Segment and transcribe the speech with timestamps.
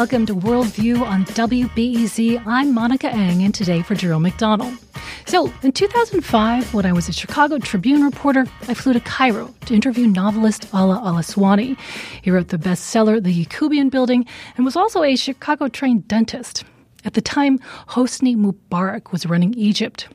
[0.00, 2.42] Welcome to Worldview on WBEZ.
[2.46, 4.78] I'm Monica Eng, and today for Jerome McDonnell.
[5.26, 9.74] So, in 2005, when I was a Chicago Tribune reporter, I flew to Cairo to
[9.74, 11.78] interview novelist Ala Al-Aswany.
[12.22, 14.24] He wrote the bestseller The Yacoubian Building
[14.56, 16.64] and was also a Chicago trained dentist.
[17.04, 17.58] At the time,
[17.88, 20.08] Hosni Mubarak was running Egypt.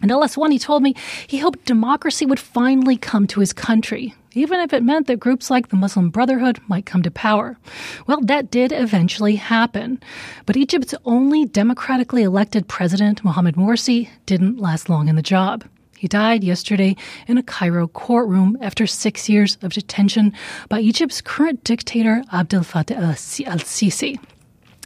[0.00, 0.94] And Al-Aswany told me
[1.26, 5.50] he hoped democracy would finally come to his country, even if it meant that groups
[5.50, 7.58] like the Muslim Brotherhood might come to power.
[8.06, 10.00] Well, that did eventually happen.
[10.46, 15.64] But Egypt's only democratically elected president, Mohamed Morsi, didn't last long in the job.
[15.98, 16.94] He died yesterday
[17.26, 20.32] in a Cairo courtroom after six years of detention
[20.68, 24.16] by Egypt's current dictator, Abdel Fattah al Sisi.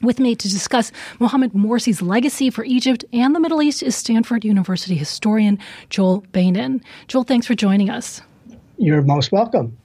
[0.02, 0.90] With me to discuss
[1.20, 5.58] Mohamed Morsi's legacy for Egypt and the Middle East is Stanford University historian
[5.90, 6.82] Joel Beinin.
[7.06, 8.22] Joel, thanks for joining us.
[8.82, 9.78] You're most welcome.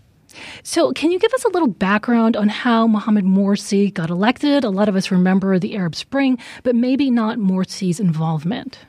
[0.63, 4.63] So, can you give us a little background on how Mohamed Morsi got elected?
[4.63, 8.79] A lot of us remember the Arab Spring, but maybe not Morsi's involvement.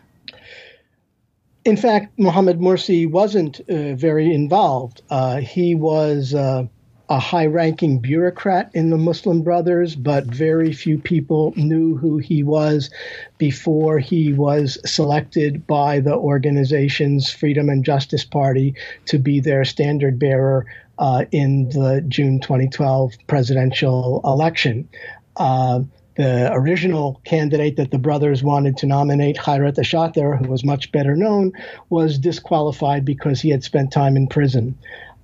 [1.66, 5.02] In fact, Mohamed Morsi wasn't uh, very involved.
[5.10, 6.32] Uh, he was.
[6.32, 6.64] Uh,
[7.08, 12.42] a high ranking bureaucrat in the Muslim Brothers, but very few people knew who he
[12.42, 12.90] was
[13.38, 18.74] before he was selected by the organization's Freedom and Justice Party
[19.06, 20.66] to be their standard bearer
[20.98, 24.88] uh, in the June 2012 presidential election.
[25.36, 25.80] Uh,
[26.16, 31.14] the original candidate that the brothers wanted to nominate, Khairat Shater, who was much better
[31.14, 31.52] known,
[31.90, 34.76] was disqualified because he had spent time in prison.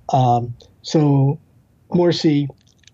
[0.09, 1.37] Um, so
[1.89, 2.47] Morsi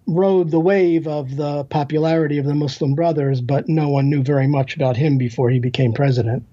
[0.08, 4.47] rode the wave of the popularity of the Muslim Brothers, but no one knew very
[4.47, 6.44] much about him before he became president.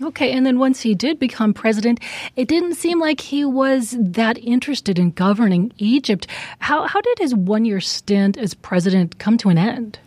[0.00, 2.00] Okay, and then once he did become president,
[2.34, 6.26] it didn't seem like he was that interested in governing Egypt.
[6.60, 9.98] How, how did his one year stint as president come to an end?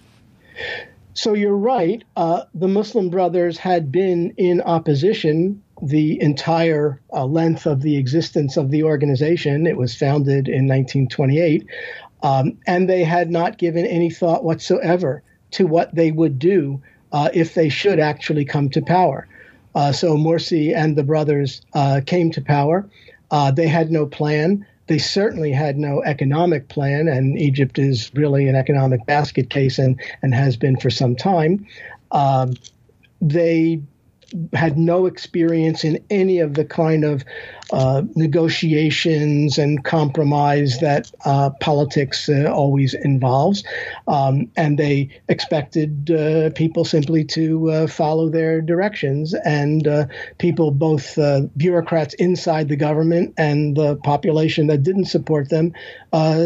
[1.14, 2.04] So you're right.
[2.18, 8.58] Uh, the Muslim Brothers had been in opposition the entire uh, length of the existence
[8.58, 9.68] of the organization.
[9.68, 11.68] It was founded in 1928,
[12.24, 15.22] um, and they had not given any thought whatsoever
[15.52, 16.82] to what they would do
[17.12, 19.28] uh, if they should actually come to power.
[19.74, 22.90] Uh, so Morsi and the brothers uh, came to power.
[23.32, 24.66] Uh, they had no plan.
[24.88, 30.00] They certainly had no economic plan, and Egypt is really an economic basket case and,
[30.22, 31.66] and has been for some time.
[32.12, 32.54] Um,
[33.20, 33.82] they
[34.54, 37.24] had no experience in any of the kind of
[37.72, 43.64] uh, negotiations and compromise that uh, politics uh, always involves.
[44.08, 49.34] Um, and they expected uh, people simply to uh, follow their directions.
[49.34, 50.06] And uh,
[50.38, 51.18] people, both
[51.58, 55.74] bureaucrats inside the government and the population that didn't support them,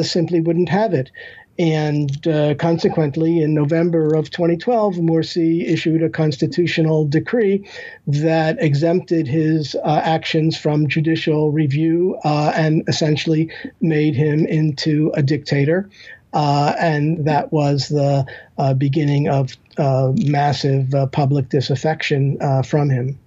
[0.01, 1.11] simply wouldn't have it.
[1.59, 7.67] And uh, consequently, in November of 2012, Morsi issued a constitutional decree
[8.07, 15.21] that exempted his uh, actions from judicial review uh, and essentially made him into a
[15.21, 15.89] dictator.
[16.31, 18.25] Uh, and that was the
[18.57, 23.19] uh, beginning of uh, massive public disaffection from him.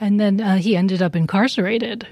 [0.00, 2.06] And then he ended up incarcerated.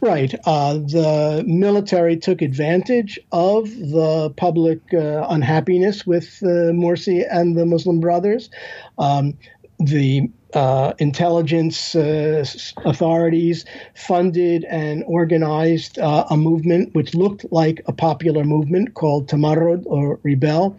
[0.00, 0.34] Right.
[0.44, 7.66] Uh, the military took advantage of the public uh, unhappiness with uh, Morsi and the
[7.66, 8.50] Muslim Brothers.
[8.98, 9.34] Um,
[9.78, 12.44] the uh, intelligence uh,
[12.84, 13.64] authorities
[13.94, 20.20] funded and organized uh, a movement which looked like a popular movement called Tamarrud or
[20.22, 20.76] Rebel.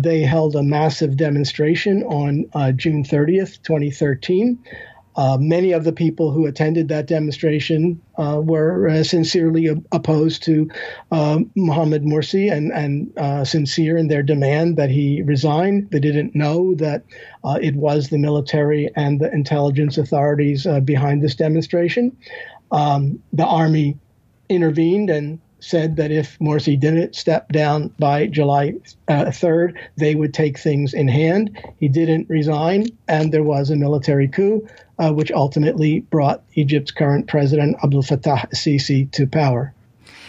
[0.00, 2.44] they held a massive demonstration on
[2.76, 4.58] June 30th, 2013.
[5.16, 10.68] Uh, many of the people who attended that demonstration uh, were uh, sincerely opposed to
[11.12, 15.88] um, Mohamed Morsi and, and uh, sincere in their demand that he resign.
[15.90, 17.04] They didn't know that
[17.44, 22.16] uh, it was the military and the intelligence authorities uh, behind this demonstration.
[22.72, 23.98] Um, the army
[24.48, 28.74] intervened and said that if Morsi didn't step down by July
[29.08, 31.56] uh, 3rd, they would take things in hand.
[31.80, 34.66] He didn't resign, and there was a military coup,
[34.98, 39.72] uh, which ultimately brought Egypt's current president, Abdel Fattah Sisi, to power.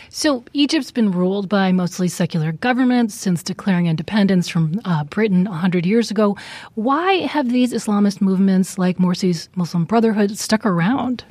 [0.09, 5.85] So, Egypt's been ruled by mostly secular governments since declaring independence from uh, Britain 100
[5.85, 6.37] years ago.
[6.75, 11.25] Why have these Islamist movements like Morsi's Muslim Brotherhood stuck around?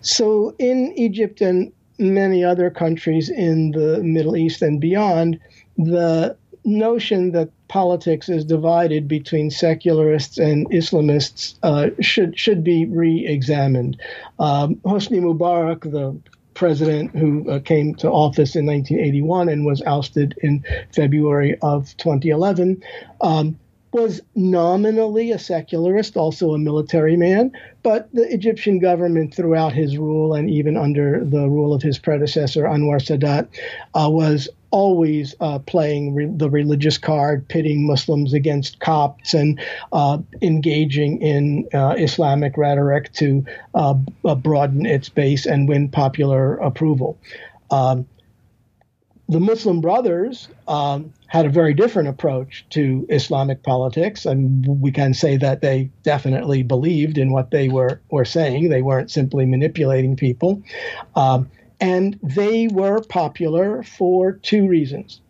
[0.00, 5.38] So, in Egypt and many other countries in the Middle East and beyond,
[5.76, 14.00] the notion that politics is divided between secularists and Islamists uh, should should be re-examined.
[14.38, 16.18] Um, Hosni Mubarak, the
[16.54, 22.82] president who uh, came to office in 1981 and was ousted in February of 2011,
[23.20, 23.56] um,
[23.98, 27.52] was nominally a secularist, also a military man,
[27.82, 32.62] but the Egyptian government throughout his rule and even under the rule of his predecessor,
[32.62, 33.48] Anwar Sadat,
[33.94, 39.60] uh, was always uh, playing re- the religious card, pitting Muslims against Copts and
[39.92, 43.94] uh, engaging in uh, Islamic rhetoric to uh,
[44.36, 47.18] broaden its base and win popular approval.
[47.70, 48.06] Um,
[49.28, 55.14] the Muslim Brothers um, had a very different approach to Islamic politics, and we can
[55.14, 58.70] say that they definitely believed in what they were were saying.
[58.70, 60.62] They weren't simply manipulating people,
[61.14, 65.20] um, and they were popular for two reasons.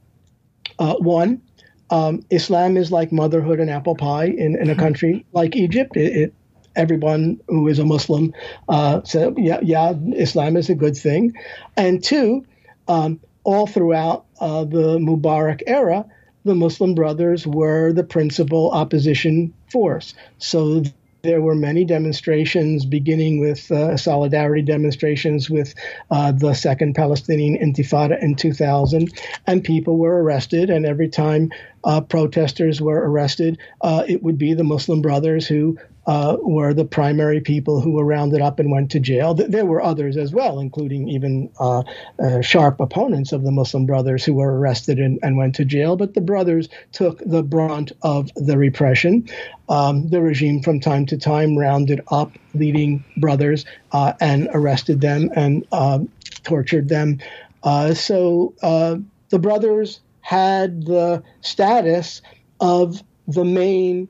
[0.79, 1.43] Uh, one,
[1.91, 4.81] um, Islam is like motherhood and apple pie in, in a hmm.
[4.81, 5.97] country like Egypt.
[5.97, 6.35] It, it
[6.77, 8.33] everyone who is a Muslim
[8.69, 11.35] uh, said, yeah, yeah, Islam is a good thing.
[11.77, 12.47] And two,
[12.87, 16.05] um, all throughout uh, the Mubarak era,
[16.45, 20.13] the Muslim Brothers were the principal opposition force.
[20.37, 20.83] So
[21.23, 25.75] there were many demonstrations, beginning with uh, solidarity demonstrations with
[26.11, 30.69] uh, the Second Palestinian Intifada in 2000, and people were arrested.
[30.69, 31.51] And every time
[31.85, 35.79] uh, protesters were arrested, uh, it would be the Muslim Brothers who
[36.09, 39.35] uh, were the primary people who were rounded up and went to jail.
[39.35, 41.83] There were others as well, including even uh,
[42.19, 45.97] uh, sharp opponents of the Muslim Brothers who were arrested and, and, went to jail.
[45.97, 49.29] But the brothers took the brunt of the repression.
[49.69, 55.31] Um, the regime, from time to time, rounded up leading brothers uh, and arrested them
[55.37, 56.11] and um,
[56.43, 57.19] tortured them.
[57.63, 58.97] Uh, so uh,
[59.29, 62.23] the brothers had the status
[62.61, 64.09] of the main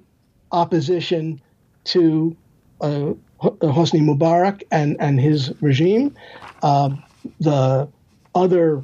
[0.52, 1.40] opposition
[1.88, 2.36] to
[2.80, 6.14] uh, Hosni Mubarak and, and his regime.
[6.62, 6.90] Uh,
[7.40, 7.88] the
[8.34, 8.82] other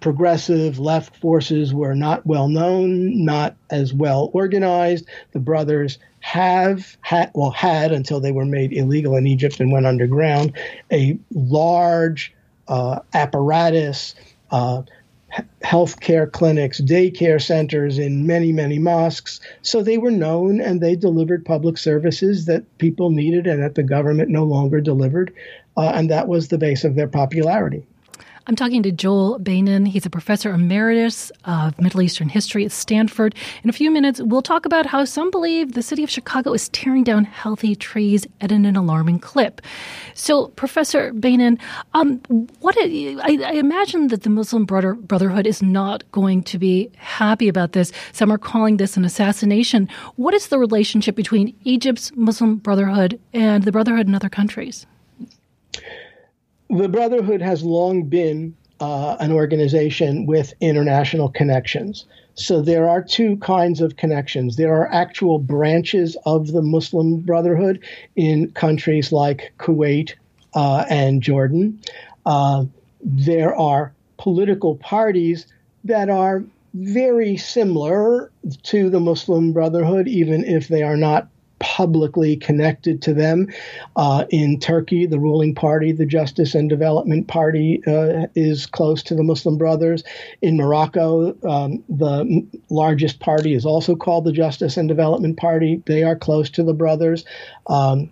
[0.00, 5.06] progressive left forces were not well known, not as well organized.
[5.32, 9.86] The brothers have had, well, had until they were made illegal in Egypt and went
[9.86, 10.52] underground,
[10.92, 12.34] a large
[12.68, 14.14] uh, apparatus,
[14.50, 14.82] uh,
[15.62, 19.40] healthcare clinics, daycare centers in many, many mosques.
[19.62, 23.82] So they were known and they delivered public services that people needed and that the
[23.82, 25.32] government no longer delivered.
[25.76, 27.84] Uh, and that was the base of their popularity.
[28.46, 29.88] I'm talking to Joel Beinin.
[29.88, 33.34] He's a professor emeritus of Middle Eastern history at Stanford.
[33.62, 36.68] In a few minutes, we'll talk about how some believe the city of Chicago is
[36.68, 39.62] tearing down healthy trees at an, alarming clip.
[40.12, 41.58] So, Professor Beinin,
[41.94, 42.18] um,
[42.60, 47.48] what I, I, imagine that the Muslim brother, Brotherhood is not going to be happy
[47.48, 47.92] about this.
[48.12, 49.88] Some are calling this an assassination.
[50.16, 54.86] What is the relationship between Egypt's Muslim Brotherhood and the Brotherhood in other countries?
[56.70, 62.06] The Brotherhood has long been uh, an organization with international connections.
[62.34, 64.56] So there are two kinds of connections.
[64.56, 67.80] There are actual branches of the Muslim Brotherhood
[68.16, 70.14] in countries like Kuwait
[70.54, 71.80] uh, and Jordan.
[72.26, 72.64] Uh,
[73.02, 75.46] there are political parties
[75.84, 76.42] that are
[76.74, 78.32] very similar
[78.64, 81.28] to the Muslim Brotherhood, even if they are not
[81.64, 83.48] publicly connected to them.
[83.96, 89.14] Uh, in Turkey, the ruling party, the Justice and Development Party, uh, is close to
[89.14, 90.04] the Muslim Brothers.
[90.42, 95.82] In Morocco, um, the largest party is also called the Justice and Development Party.
[95.86, 97.24] They are close to the Brothers.
[97.66, 98.10] Um,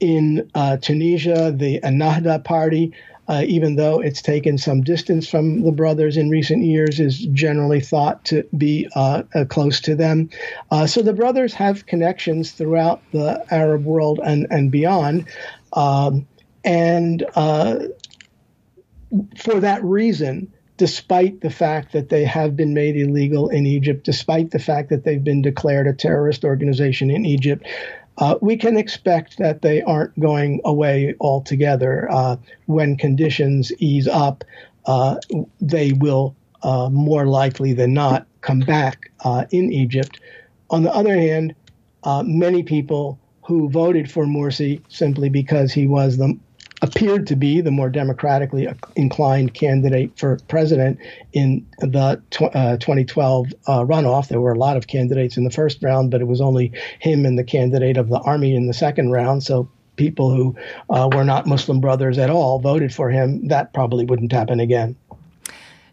[0.00, 2.94] in uh, Tunisia, the Ennahda Party
[3.28, 7.80] uh, even though it's taken some distance from the brothers in recent years, is generally
[7.80, 10.30] thought to be uh, uh, close to them.
[10.70, 15.26] Uh, so the brothers have connections throughout the Arab world and, and beyond.
[15.72, 16.26] Um,
[16.64, 17.78] and uh,
[19.36, 24.50] for that reason, despite the fact that they have been made illegal in Egypt, despite
[24.50, 27.66] the fact that they've been declared a terrorist organization in Egypt,
[28.18, 32.08] uh, we can expect that they aren't going away altogether.
[32.10, 34.44] Uh, when conditions ease up,
[34.86, 35.16] uh,
[35.60, 40.20] they will uh, more likely than not come back uh, in Egypt.
[40.70, 41.54] On the other hand,
[42.04, 46.36] uh, many people who voted for Morsi simply because he was the
[46.82, 50.98] appeared to be the more democratically inclined candidate for president
[51.32, 54.28] in the tw- uh, 2012 uh, runoff.
[54.28, 57.24] There were a lot of candidates in the first round, but it was only him
[57.24, 59.42] and the candidate of the army in the second round.
[59.42, 60.54] So people who
[60.90, 63.48] uh, were not Muslim brothers at all voted for him.
[63.48, 64.96] That probably wouldn't happen again.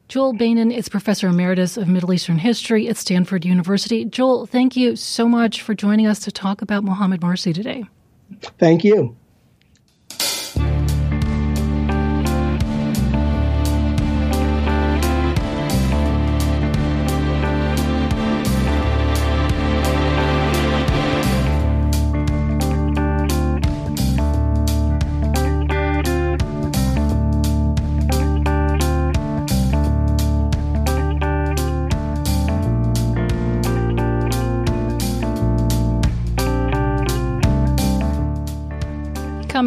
[0.09, 4.03] Joel Beinin is Professor Emeritus of Middle Eastern History at Stanford University.
[4.03, 7.85] Joel, thank you so much for joining us to talk about Mohammed Morsi today.
[8.59, 9.15] Thank you.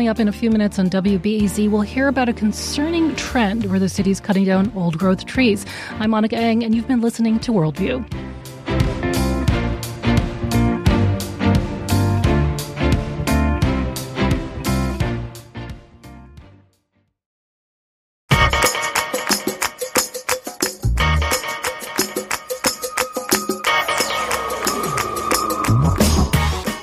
[0.06, 3.80] Coming up in a few minutes on WBEZ, we'll hear about a concerning trend where
[3.80, 5.66] the city's cutting down old growth trees.
[5.98, 8.25] I'm Monica Eng, and you've been listening to Worldview.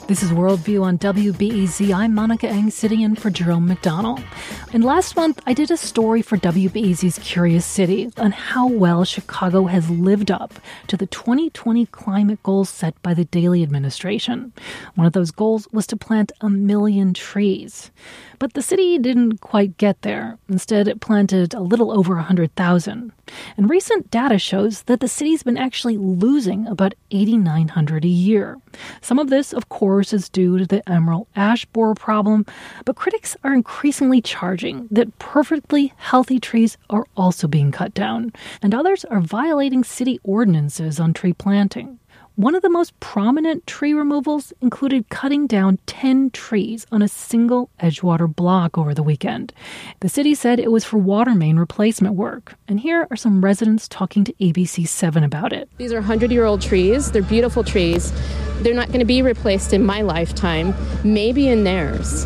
[0.05, 1.95] This is Worldview on WBEZ.
[1.95, 4.22] I'm Monica Eng, sitting in for Jerome McDonnell.
[4.74, 9.65] And last month, I did a story for WBEZ's Curious City on how well Chicago
[9.67, 10.55] has lived up
[10.88, 14.51] to the 2020 climate goals set by the Daley administration.
[14.95, 17.89] One of those goals was to plant a million trees.
[18.39, 20.38] But the city didn't quite get there.
[20.50, 23.13] Instead, it planted a little over 100,000.
[23.55, 28.57] And recent data shows that the city's been actually losing about 8,900 a year.
[29.00, 32.45] Some of this, of course, is due to the emerald ash borer problem,
[32.85, 38.73] but critics are increasingly charging that perfectly healthy trees are also being cut down, and
[38.73, 42.00] others are violating city ordinances on tree planting.
[42.35, 47.69] One of the most prominent tree removals included cutting down 10 trees on a single
[47.79, 49.53] Edgewater block over the weekend.
[49.99, 52.55] The city said it was for water main replacement work.
[52.67, 55.69] And here are some residents talking to ABC7 about it.
[55.77, 58.11] These are 100 year old trees, they're beautiful trees.
[58.63, 60.73] They're not going to be replaced in my lifetime,
[61.03, 62.25] maybe in theirs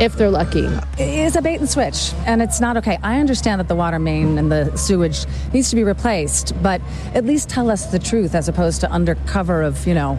[0.00, 0.66] if they're lucky.
[0.98, 2.98] It's a bait and switch, and it's not okay.
[3.02, 6.80] I understand that the water main and the sewage needs to be replaced, but
[7.14, 9.14] at least tell us the truth as opposed to under
[9.46, 10.18] cover of, you know,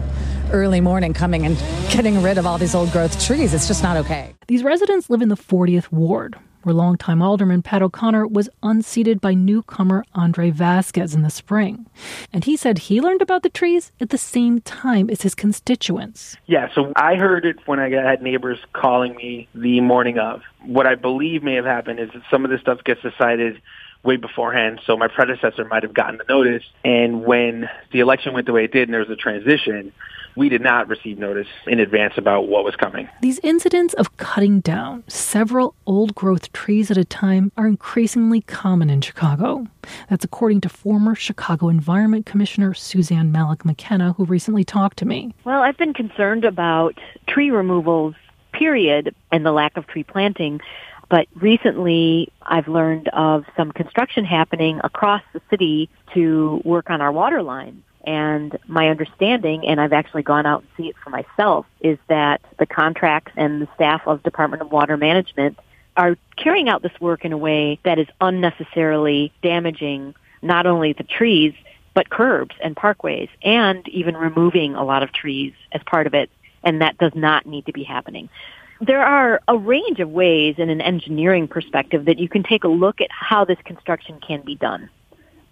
[0.52, 1.54] early morning coming and
[1.90, 3.52] getting rid of all these old growth trees.
[3.52, 4.34] It's just not okay.
[4.46, 9.34] These residents live in the 40th ward, where longtime alderman Pat O'Connor was unseated by
[9.34, 11.84] newcomer Andre Vasquez in the spring.
[12.32, 16.38] And he said he learned about the trees at the same time as his constituents.
[16.46, 20.40] Yeah, so I heard it when I had neighbors calling me the morning of.
[20.64, 23.60] What I believe may have happened is that some of this stuff gets decided
[24.04, 24.80] way beforehand.
[24.86, 26.62] So my predecessor might have gotten the notice.
[26.84, 29.92] And when the election went the way it did and there was a transition,
[30.36, 33.08] we did not receive notice in advance about what was coming.
[33.22, 38.88] These incidents of cutting down several old growth trees at a time are increasingly common
[38.88, 39.66] in Chicago.
[40.08, 45.34] That's according to former Chicago Environment Commissioner Suzanne Malec McKenna, who recently talked to me.
[45.44, 48.14] Well, I've been concerned about tree removals,
[48.52, 50.60] period, and the lack of tree planting.
[51.08, 57.12] But recently, I've learned of some construction happening across the city to work on our
[57.12, 57.82] water lines.
[58.04, 62.40] And my understanding, and I've actually gone out and see it for myself, is that
[62.58, 65.58] the contracts and the staff of Department of Water Management
[65.96, 71.02] are carrying out this work in a way that is unnecessarily damaging not only the
[71.02, 71.52] trees,
[71.92, 76.30] but curbs and parkways, and even removing a lot of trees as part of it.
[76.62, 78.28] And that does not need to be happening.
[78.80, 82.68] There are a range of ways in an engineering perspective that you can take a
[82.68, 84.88] look at how this construction can be done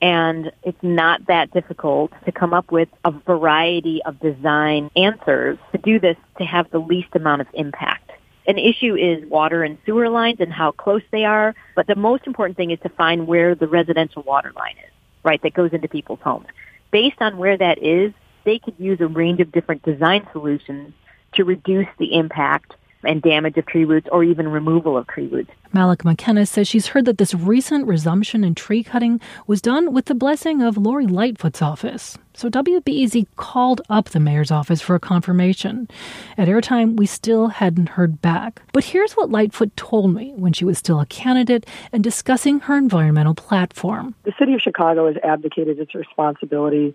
[0.02, 5.78] and it's not that difficult to come up with a variety of design answers to
[5.78, 8.10] do this to have the least amount of impact.
[8.46, 12.26] An issue is water and sewer lines and how close they are, but the most
[12.26, 14.92] important thing is to find where the residential water line is,
[15.24, 16.46] right, that goes into people's homes.
[16.90, 18.12] Based on where that is,
[18.44, 20.92] they could use a range of different design solutions
[21.32, 22.74] to reduce the impact
[23.04, 25.50] and damage of tree roots or even removal of tree roots.
[25.74, 30.06] Malec McKenna says she's heard that this recent resumption in tree cutting was done with
[30.06, 32.16] the blessing of Lori Lightfoot's office.
[32.34, 35.88] So WBEZ called up the mayor's office for a confirmation.
[36.36, 38.62] At airtime, we still hadn't heard back.
[38.72, 42.76] But here's what Lightfoot told me when she was still a candidate and discussing her
[42.76, 44.14] environmental platform.
[44.24, 46.94] The city of Chicago has abdicated its responsibility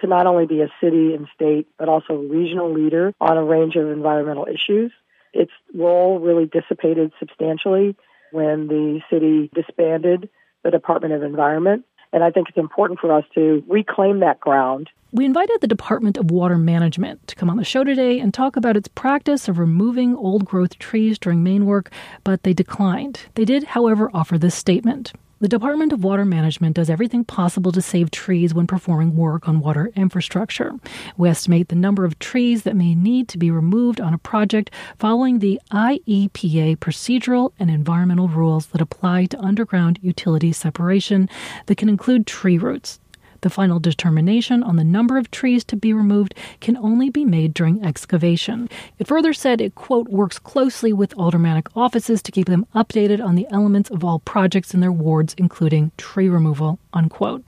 [0.00, 3.44] to not only be a city and state, but also a regional leader on a
[3.44, 4.92] range of environmental issues.
[5.32, 7.96] Its role really dissipated substantially
[8.32, 10.28] when the city disbanded
[10.64, 11.84] the Department of Environment.
[12.12, 14.88] And I think it's important for us to reclaim that ground.
[15.12, 18.56] We invited the Department of Water Management to come on the show today and talk
[18.56, 21.90] about its practice of removing old growth trees during main work,
[22.24, 23.20] but they declined.
[23.34, 25.12] They did, however, offer this statement.
[25.40, 29.60] The Department of Water Management does everything possible to save trees when performing work on
[29.60, 30.72] water infrastructure.
[31.16, 34.72] We estimate the number of trees that may need to be removed on a project
[34.98, 41.28] following the IEPA procedural and environmental rules that apply to underground utility separation
[41.66, 42.98] that can include tree roots.
[43.40, 47.54] The final determination on the number of trees to be removed can only be made
[47.54, 48.68] during excavation.
[48.98, 53.36] It further said it, quote, works closely with aldermanic offices to keep them updated on
[53.36, 57.44] the elements of all projects in their wards, including tree removal, unquote.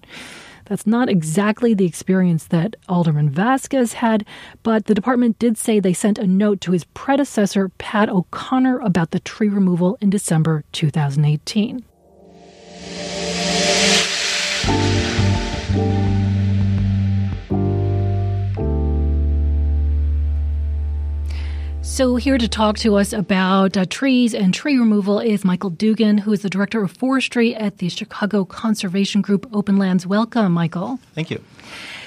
[0.67, 4.25] That's not exactly the experience that Alderman Vasquez had,
[4.63, 9.11] but the department did say they sent a note to his predecessor, Pat O'Connor, about
[9.11, 11.85] the tree removal in December 2018.
[22.01, 26.17] So, here to talk to us about uh, trees and tree removal is Michael Dugan,
[26.17, 30.07] who is the Director of Forestry at the Chicago Conservation Group Openlands.
[30.07, 30.99] Welcome, Michael.
[31.15, 31.45] Thank you.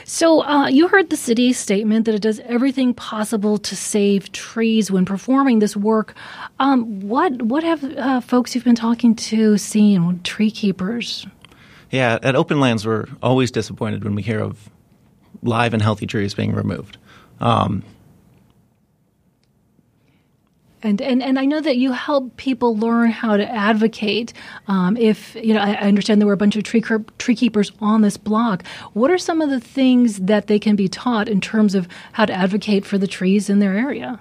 [0.03, 4.89] So, uh, you heard the city's statement that it does everything possible to save trees
[4.89, 6.15] when performing this work.
[6.57, 11.27] Um, what what have uh, folks you've been talking to seen, tree keepers?
[11.91, 14.71] Yeah, at Openlands, we're always disappointed when we hear of
[15.43, 16.97] live and healthy trees being removed.
[17.39, 17.83] Um,
[20.83, 24.33] and, and and I know that you help people learn how to advocate.
[24.67, 26.83] Um, if you know, I, I, understand there were a bunch of tree
[27.17, 28.65] tree keepers on this block.
[28.93, 32.25] What are some of the things that they can be taught in terms of how
[32.25, 34.19] to advocate for the trees in their area?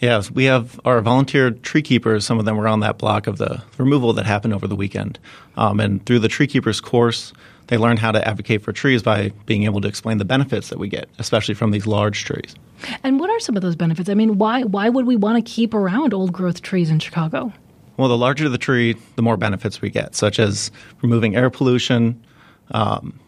[0.00, 2.24] Yes, we have our volunteer tree keepers.
[2.24, 5.18] Some of them were on that block of the removal that happened over the weekend,
[5.56, 7.32] um, and through the tree keepers course,
[7.68, 10.78] they learn how to advocate for trees by being able to explain the benefits that
[10.78, 12.54] we get, especially from these large trees.
[13.02, 14.08] And what are some of those benefits?
[14.08, 17.52] I mean, why why would we want to keep around old growth trees in Chicago?
[17.96, 20.70] Well, the larger the tree, the more benefits we get, such as
[21.02, 22.24] removing air pollution,
[22.70, 23.18] um,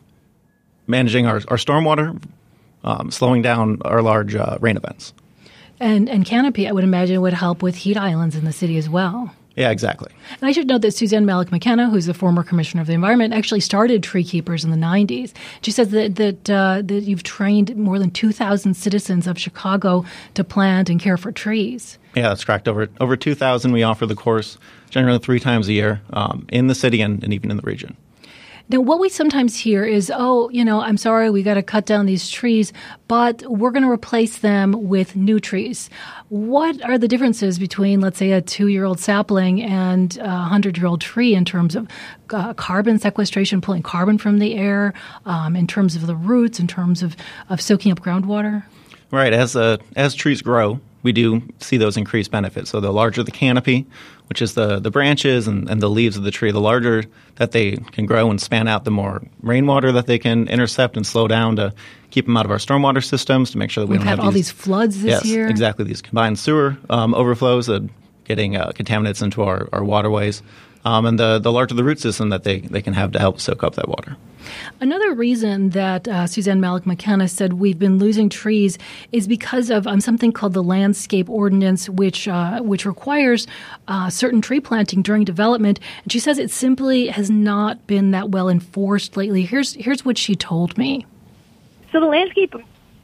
[0.86, 2.22] managing our, our stormwater,
[2.84, 5.12] um, slowing down our large uh, rain events.
[5.80, 8.88] And and canopy, I would imagine, would help with heat islands in the city as
[8.88, 9.34] well.
[9.56, 10.12] Yeah, exactly.
[10.40, 13.34] And I should note that Suzanne Malec McKenna, who's the former commissioner of the environment,
[13.34, 15.32] actually started Tree Keepers in the 90s.
[15.62, 20.44] She says that that, uh, that you've trained more than 2,000 citizens of Chicago to
[20.44, 21.98] plant and care for trees.
[22.14, 22.68] Yeah, that's correct.
[22.68, 24.58] Over over 2,000, we offer the course
[24.90, 27.96] generally three times a year um, in the city and, and even in the region.
[28.70, 31.86] Now, what we sometimes hear is, oh, you know, I'm sorry, we got to cut
[31.86, 32.72] down these trees,
[33.08, 35.90] but we're going to replace them with new trees.
[36.28, 40.78] What are the differences between, let's say, a two year old sapling and a 100
[40.78, 41.88] year old tree in terms of
[42.30, 44.94] uh, carbon sequestration, pulling carbon from the air,
[45.26, 47.16] um, in terms of the roots, in terms of,
[47.48, 48.62] of soaking up groundwater?
[49.10, 49.32] Right.
[49.32, 52.70] As, uh, as trees grow, we do see those increased benefits.
[52.70, 53.86] So the larger the canopy,
[54.30, 57.02] which is the, the branches and, and the leaves of the tree, the larger
[57.34, 61.04] that they can grow and span out, the more rainwater that they can intercept and
[61.04, 61.74] slow down to
[62.10, 64.20] keep them out of our stormwater systems to make sure that we We've don't had
[64.20, 65.48] all these, these floods this yes, year.
[65.48, 65.84] exactly.
[65.84, 67.80] These combined sewer um, overflows, uh,
[68.22, 70.42] getting uh, contaminants into our, our waterways
[70.84, 73.40] um, and the, the larger the root system that they, they can have to help
[73.40, 74.16] soak up that water.
[74.80, 78.78] Another reason that uh, Suzanne Malec McKenna said we've been losing trees
[79.12, 83.46] is because of um, something called the Landscape Ordinance, which uh, which requires
[83.88, 85.80] uh, certain tree planting during development.
[86.02, 89.42] And she says it simply has not been that well enforced lately.
[89.42, 91.06] Here's here's what she told me.
[91.92, 92.54] So the Landscape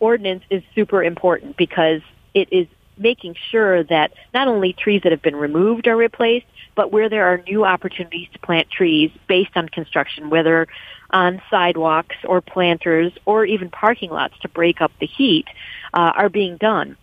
[0.00, 2.02] Ordinance is super important because
[2.34, 2.66] it is
[2.98, 7.26] making sure that not only trees that have been removed are replaced, but where there
[7.26, 10.68] are new opportunities to plant trees based on construction, whether
[11.10, 15.46] on sidewalks or planters or even parking lots to break up the heat,
[15.94, 16.96] uh, are being done.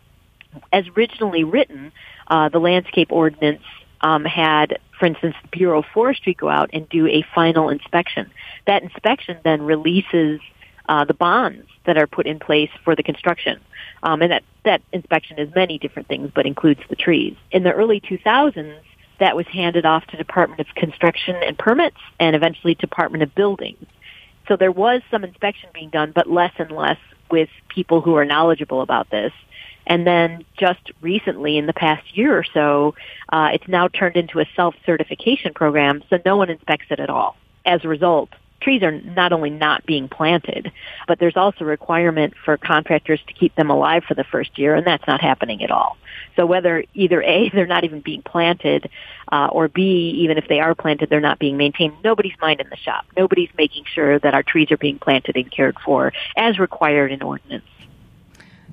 [0.72, 1.92] As originally written,
[2.28, 3.64] uh, the landscape ordinance
[4.02, 8.30] um, had, for instance, the Bureau of Forestry go out and do a final inspection.
[8.68, 10.42] That inspection then releases
[10.90, 13.60] uh, the bonds that are put in place for the construction.
[14.04, 17.36] Um, and that, that inspection is many different things, but includes the trees.
[17.52, 18.78] In the early 2000s,
[19.24, 23.86] that was handed off to Department of Construction and Permits and eventually Department of Buildings.
[24.50, 26.98] So there was some inspection being done, but less and less
[27.32, 29.32] with people who are knowledgeable about this.
[29.88, 32.96] And then just recently, in the past year or so,
[33.30, 37.38] uh, it's now turned into a self-certification program, so no one inspects it at all.
[37.66, 38.30] As a result,
[38.64, 40.72] trees are not only not being planted,
[41.08, 44.76] but there's also a requirement for contractors to keep them alive for the first year,
[44.76, 45.98] and that's not happening at all.
[46.36, 48.90] So whether either A, they're not even being planted,
[49.32, 49.82] uh, or B,
[50.22, 53.06] even if they are planted, they're not being maintained, nobody's minding the shop.
[53.18, 57.22] Nobody's making sure that our trees are being planted and cared for as required in
[57.22, 57.66] ordinance.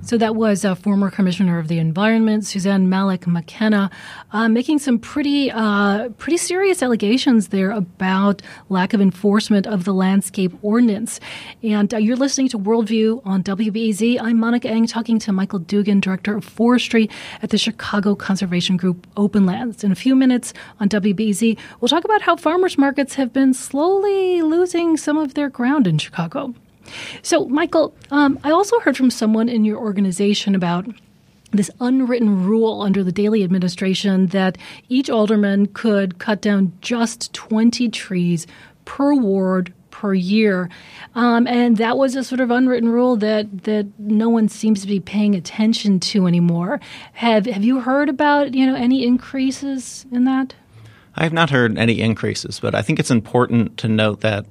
[0.02, 3.90] So that was a former commissioner of the environment, Suzanne Malec McKenna,
[4.32, 9.92] uh, making some pretty uh, pretty serious allegations there about lack of enforcement of the
[9.92, 11.20] landscape ordinance.
[11.62, 14.18] And uh, you're listening to Worldview on WBEZ.
[14.20, 17.08] I'm Monica Eng, talking to Michael Dugan, director of forestry
[17.42, 19.84] at the Chicago Conservation Group Openlands.
[19.84, 24.42] In a few minutes on WBEZ, we'll talk about how farmers markets have been slowly
[24.42, 26.54] losing some of their ground in Chicago.
[27.22, 30.86] So, Michael, um, I also heard from someone in your organization about
[31.52, 34.56] this unwritten rule under the Daley administration that
[34.88, 38.46] each alderman could cut down just 20 trees
[38.84, 40.70] per ward per year,
[41.14, 44.86] um, and that was a sort of unwritten rule that that no one seems to
[44.86, 46.80] be paying attention to anymore.
[47.14, 50.54] Have Have you heard about you know any increases in that?
[51.16, 54.46] I have not heard any increases, but I think it's important to note that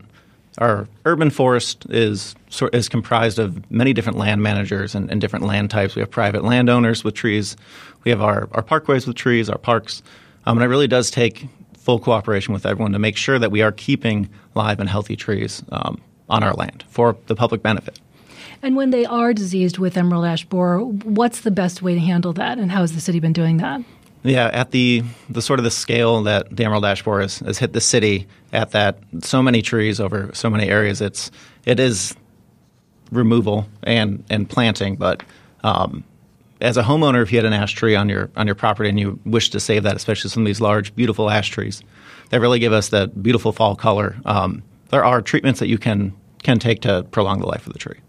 [0.58, 2.36] our urban forest is
[2.74, 5.96] is comprised of many different land managers and, and, different land types.
[5.96, 7.56] We have private landowners with trees.
[8.04, 10.02] We have our, our parkways with trees, our parks.
[10.46, 13.62] Um, and it really does take full cooperation with everyone to make sure that we
[13.62, 18.00] are keeping live and healthy trees um, on our land for the public benefit.
[18.62, 22.34] And when they are diseased with emerald ash borer, what's the best way to handle
[22.34, 23.82] that, and how has the city been doing that?
[24.24, 27.58] Yeah, at the the sort of the scale that the emerald ash borer has, has
[27.58, 31.32] hit the city at that so many trees over so many areas, it's
[31.66, 32.16] it is
[33.12, 34.98] removal and and planting.
[34.98, 35.24] But
[35.64, 36.04] um,
[36.60, 39.00] as a homeowner, if you had an ash tree on your on your property and
[39.00, 41.82] you wish to save that, especially some of these large, beautiful ash trees,
[42.30, 44.18] that really give us that beautiful fall color.
[44.26, 47.80] Um, there are treatments that you can can take to prolong the life of the
[47.80, 48.00] tree.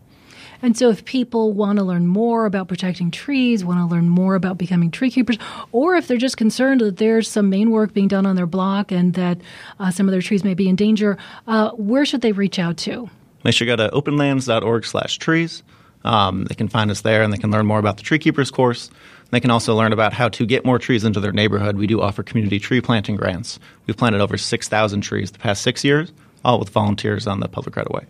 [0.62, 4.34] And so, if people want to learn more about protecting trees, want to learn more
[4.34, 5.38] about becoming tree keepers,
[5.72, 8.92] or if they're just concerned that there's some main work being done on their block
[8.92, 9.38] and that
[9.78, 12.76] uh, some of their trees may be in danger, uh, where should they reach out
[12.78, 13.08] to?
[13.48, 15.62] Sure you go to openlands.org/trees.
[16.04, 18.50] Um, they can find us there, and they can learn more about the Tree Keepers
[18.50, 18.90] course.
[19.30, 21.76] They can also learn about how to get more trees into their neighborhood.
[21.76, 23.58] We do offer community tree planting grants.
[23.86, 26.12] We've planted over 6,000 trees the past six years,
[26.44, 28.06] all with volunteers on the public right of way.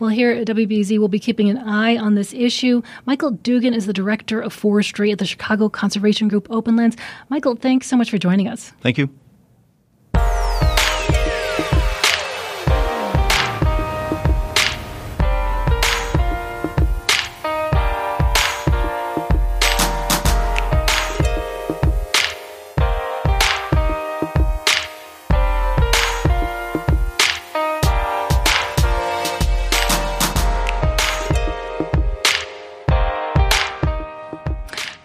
[0.00, 2.80] Well, here at WBEZ, we'll be keeping an eye on this issue.
[3.04, 6.98] Michael Dugan is the Director of Forestry at the Chicago Conservation Group Openlands.
[7.28, 8.72] Michael, thanks so much for joining us.
[8.80, 9.10] Thank you.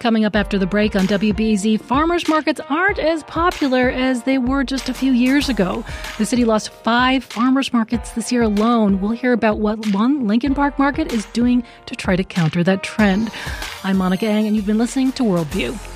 [0.05, 4.63] Coming up after the break on WBEZ, farmers markets aren't as popular as they were
[4.63, 5.83] just a few years ago.
[6.19, 9.01] The city lost five farmers markets this year alone.
[9.01, 12.83] We'll hear about what one Lincoln Park Market is doing to try to counter that
[12.83, 13.31] trend.
[13.83, 15.94] I'm Monica Eng, and you've been listening to Worldview.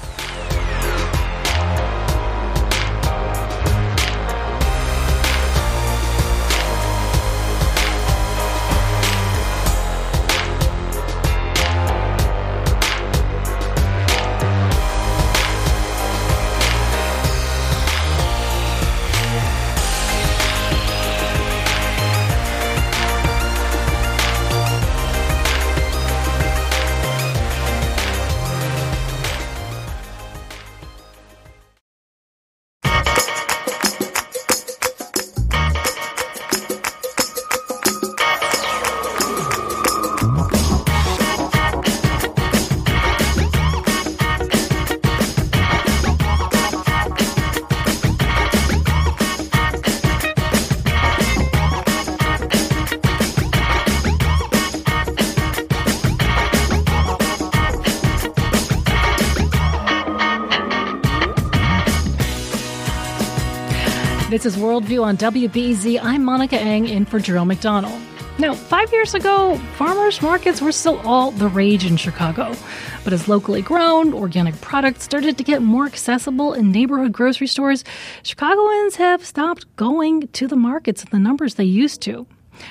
[64.39, 65.99] This is Worldview on WBEZ.
[66.01, 67.99] I'm Monica Eng in for Jerome McDonnell.
[68.39, 72.55] Now, five years ago, farmers markets were still all the rage in Chicago.
[73.03, 77.83] But as locally grown, organic products started to get more accessible in neighborhood grocery stores,
[78.23, 82.25] Chicagoans have stopped going to the markets in the numbers they used to.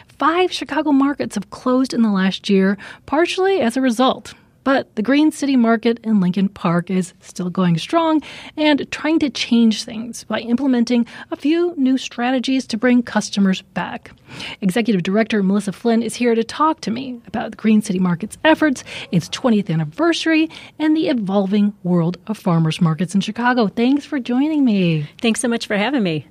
[0.07, 4.33] Five Chicago markets have closed in the last year, partially as a result.
[4.69, 8.21] But the Green City Market in Lincoln Park is still going strong
[8.55, 14.11] and trying to change things by implementing a few new strategies to bring customers back.
[14.61, 18.37] Executive Director Melissa Flynn is here to talk to me about the Green City Market's
[18.45, 23.69] efforts, its 20th anniversary, and the evolving world of farmers markets in Chicago.
[23.69, 25.09] Thanks for joining me.
[25.23, 26.27] Thanks so much for having me.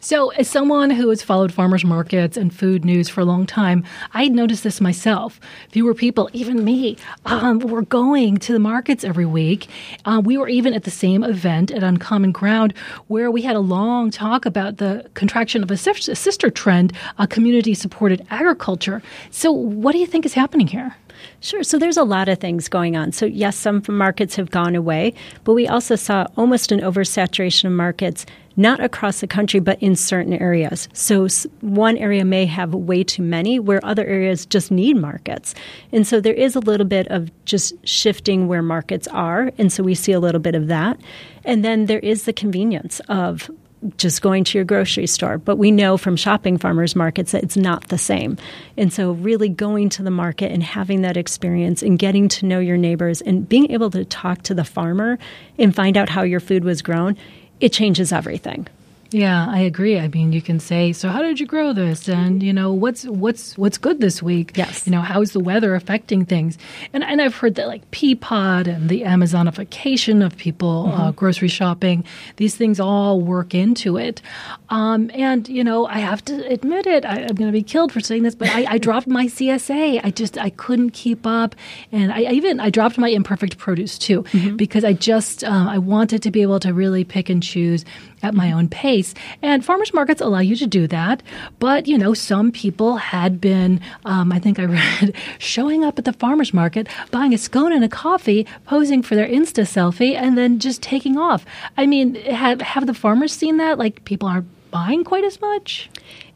[0.00, 3.84] So, as someone who has followed farmers markets and food news for a long time,
[4.12, 5.40] I noticed this myself.
[5.70, 9.66] Fewer people, even me, um, were going to the markets every week.
[10.04, 12.74] Uh, we were even at the same event at Uncommon Ground
[13.08, 17.74] where we had a long talk about the contraction of a sister trend, a community
[17.74, 19.02] supported agriculture.
[19.30, 20.94] So, what do you think is happening here?
[21.40, 21.62] Sure.
[21.62, 23.12] So there's a lot of things going on.
[23.12, 27.72] So, yes, some markets have gone away, but we also saw almost an oversaturation of
[27.72, 28.26] markets,
[28.56, 30.88] not across the country, but in certain areas.
[30.92, 31.28] So,
[31.60, 35.54] one area may have way too many, where other areas just need markets.
[35.92, 39.52] And so, there is a little bit of just shifting where markets are.
[39.58, 40.98] And so, we see a little bit of that.
[41.44, 43.50] And then there is the convenience of
[43.96, 45.38] just going to your grocery store.
[45.38, 48.36] But we know from shopping farmers markets that it's not the same.
[48.76, 52.58] And so, really going to the market and having that experience and getting to know
[52.58, 55.18] your neighbors and being able to talk to the farmer
[55.58, 57.16] and find out how your food was grown,
[57.60, 58.66] it changes everything.
[59.10, 59.98] Yeah, I agree.
[59.98, 63.04] I mean, you can say, "So, how did you grow this?" And you know, what's
[63.04, 64.52] what's what's good this week?
[64.54, 64.86] Yes.
[64.86, 66.58] You know, how's the weather affecting things?
[66.92, 71.00] And and I've heard that like Peapod and the Amazonification of people uh, mm-hmm.
[71.00, 72.04] uh, grocery shopping,
[72.36, 74.20] these things all work into it.
[74.68, 77.06] Um, and you know, I have to admit it.
[77.06, 80.02] I, am going to be killed for saying this, but I, I, dropped my CSA.
[80.04, 81.54] I just I couldn't keep up,
[81.92, 84.56] and I, I even I dropped my imperfect produce too mm-hmm.
[84.56, 87.86] because I just um, I wanted to be able to really pick and choose
[88.22, 89.14] at my own pace.
[89.42, 91.22] And farmers markets allow you to do that.
[91.58, 94.64] But, you know, some people had been, um, I think I
[95.00, 99.14] read, showing up at the farmers market, buying a scone and a coffee, posing for
[99.14, 101.44] their Insta selfie, and then just taking off.
[101.76, 103.78] I mean, have, have the farmers seen that?
[103.78, 105.90] Like, people aren't buying quite as much?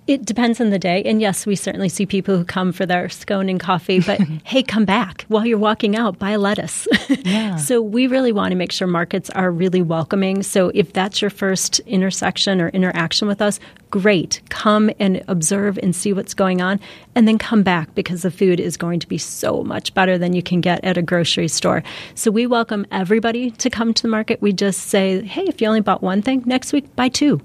[0.08, 1.04] It depends on the day.
[1.04, 4.64] And yes, we certainly see people who come for their scone and coffee, but hey,
[4.64, 6.86] come back while you're walking out, buy a lettuce.
[7.24, 7.56] Yeah.
[7.56, 10.42] so we really want to make sure markets are really welcoming.
[10.42, 13.60] So if that's your first intersection or interaction with us,
[13.90, 14.40] great.
[14.48, 16.80] Come and observe and see what's going on,
[17.14, 20.32] and then come back because the food is going to be so much better than
[20.32, 21.82] you can get at a grocery store.
[22.14, 24.42] So we welcome everybody to come to the market.
[24.42, 27.40] We just say, hey, if you only bought one thing, next week buy two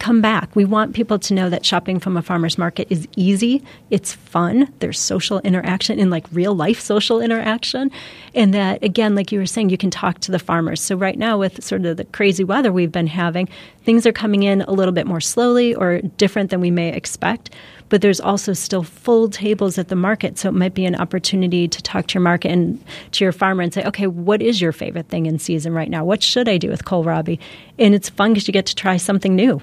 [0.00, 0.56] come back.
[0.56, 4.72] We want people to know that shopping from a farmer's market is easy, it's fun,
[4.80, 7.90] there's social interaction in like real life social interaction.
[8.34, 10.80] And that, again, like you were saying, you can talk to the farmers.
[10.80, 13.48] So, right now, with sort of the crazy weather we've been having,
[13.84, 17.50] things are coming in a little bit more slowly or different than we may expect
[17.90, 20.38] but there's also still full tables at the market.
[20.38, 23.62] So it might be an opportunity to talk to your market and to your farmer
[23.62, 26.04] and say, okay, what is your favorite thing in season right now?
[26.04, 27.38] What should I do with kohlrabi?
[27.78, 29.60] And it's fun because you get to try something new.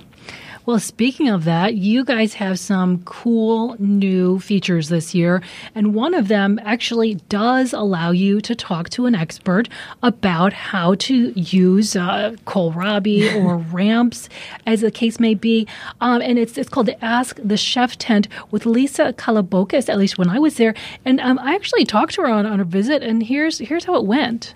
[0.67, 5.41] Well, speaking of that, you guys have some cool new features this year.
[5.73, 9.69] And one of them actually does allow you to talk to an expert
[10.03, 14.27] about how to use uh, kohlrabi or ramps,
[14.65, 15.65] as the case may be.
[16.01, 20.17] Um, and it's, it's called the Ask the Chef tent with Lisa Kalabokis, at least
[20.17, 20.73] when I was there.
[21.06, 23.95] And um, I actually talked to her on, on a visit, and here's, here's how
[23.95, 24.53] it went.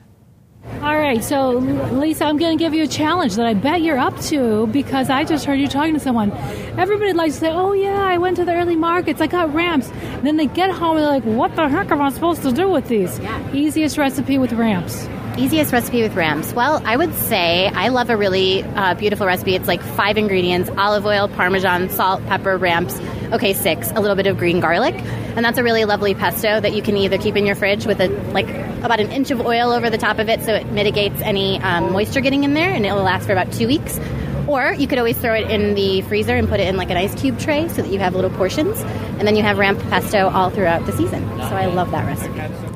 [0.63, 3.97] All right, so Lisa, I'm going to give you a challenge that I bet you're
[3.97, 6.31] up to because I just heard you talking to someone.
[6.77, 9.89] Everybody likes to say, "Oh yeah, I went to the early markets, I got ramps."
[9.89, 12.51] And then they get home and they're like, "What the heck am I supposed to
[12.51, 13.53] do with these?" Yeah.
[13.53, 15.07] Easiest recipe with ramps.
[15.37, 16.53] Easiest recipe with ramps.
[16.53, 19.55] Well, I would say I love a really uh, beautiful recipe.
[19.55, 22.99] It's like five ingredients: olive oil, parmesan, salt, pepper, ramps.
[23.31, 23.89] Okay, six.
[23.91, 26.97] A little bit of green garlic, and that's a really lovely pesto that you can
[26.97, 28.49] either keep in your fridge with a like
[28.83, 31.93] about an inch of oil over the top of it, so it mitigates any um,
[31.93, 33.99] moisture getting in there, and it will last for about two weeks.
[34.47, 36.97] Or you could always throw it in the freezer and put it in like an
[36.97, 40.29] ice cube tray so that you have little portions, and then you have ramp pesto
[40.29, 41.25] all throughout the season.
[41.37, 42.70] So I love that recipe.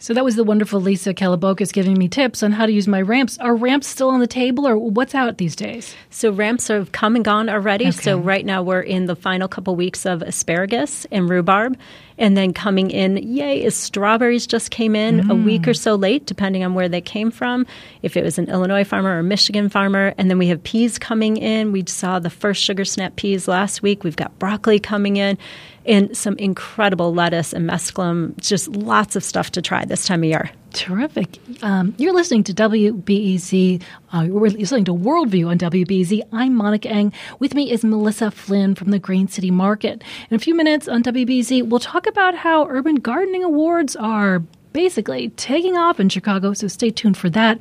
[0.00, 3.02] So that was the wonderful Lisa Kalabokis giving me tips on how to use my
[3.02, 3.36] ramps.
[3.36, 5.94] Are ramps still on the table or what's out these days?
[6.08, 7.88] So ramps have come and gone already.
[7.88, 8.02] Okay.
[8.02, 11.76] So right now we're in the final couple weeks of asparagus and rhubarb.
[12.20, 15.30] And then coming in, yay, is strawberries just came in mm.
[15.30, 17.66] a week or so late, depending on where they came from,
[18.02, 20.14] if it was an Illinois farmer or a Michigan farmer.
[20.18, 21.72] And then we have peas coming in.
[21.72, 24.04] We saw the first sugar snap peas last week.
[24.04, 25.38] We've got broccoli coming in
[25.86, 28.38] and some incredible lettuce and mesclun.
[28.38, 30.50] Just lots of stuff to try this time of year.
[30.72, 31.38] Terrific.
[31.62, 33.82] Um, you're listening to WBEZ.
[34.12, 36.22] Uh, we're listening to Worldview on WBEZ.
[36.32, 37.12] I'm Monica Eng.
[37.38, 40.02] With me is Melissa Flynn from the Green City Market.
[40.30, 45.30] In a few minutes on WBEZ, we'll talk about how urban gardening awards are basically
[45.30, 46.52] taking off in Chicago.
[46.52, 47.58] So stay tuned for that.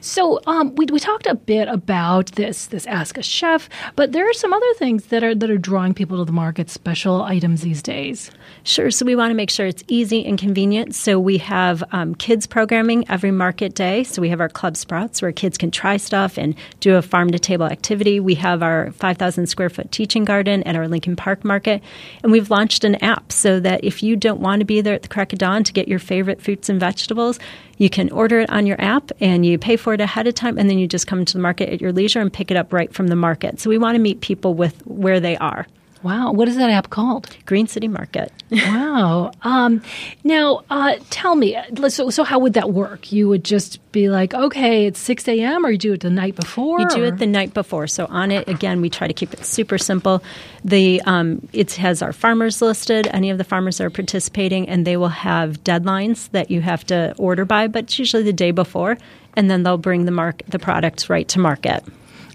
[0.00, 4.28] So um, we, we talked a bit about this this Ask a Chef, but there
[4.28, 7.62] are some other things that are that are drawing people to the market, special items
[7.62, 8.30] these days.
[8.62, 8.90] Sure.
[8.90, 10.94] So we want to make sure it's easy and convenient.
[10.94, 14.04] So we have um, kids programming every market day.
[14.04, 17.30] So we have our Club Sprouts where kids can try stuff and do a farm
[17.30, 18.20] to table activity.
[18.20, 21.82] We have our 5,000 square foot teaching garden at our Lincoln Park Market,
[22.22, 25.02] and we've launched an app so that if you don't want to be there at
[25.02, 27.38] the crack of dawn to get your favorite fruits and vegetables.
[27.78, 30.58] You can order it on your app and you pay for it ahead of time,
[30.58, 32.72] and then you just come to the market at your leisure and pick it up
[32.72, 33.60] right from the market.
[33.60, 35.68] So we want to meet people with where they are.
[36.02, 36.32] Wow.
[36.32, 37.36] What is that app called?
[37.44, 38.32] Green City Market.
[38.50, 39.32] wow.
[39.42, 39.82] Um,
[40.24, 41.58] now, uh, tell me,
[41.88, 43.12] so, so how would that work?
[43.12, 46.36] You would just be like, okay, it's 6 a.m., or you do it the night
[46.36, 46.80] before?
[46.80, 47.86] You do it the night before.
[47.86, 50.22] So on it, again, we try to keep it super simple.
[50.64, 54.86] The um, It has our farmers listed, any of the farmers that are participating, and
[54.86, 58.52] they will have deadlines that you have to order by, but it's usually the day
[58.52, 58.96] before,
[59.34, 61.84] and then they'll bring the, mark- the products right to market.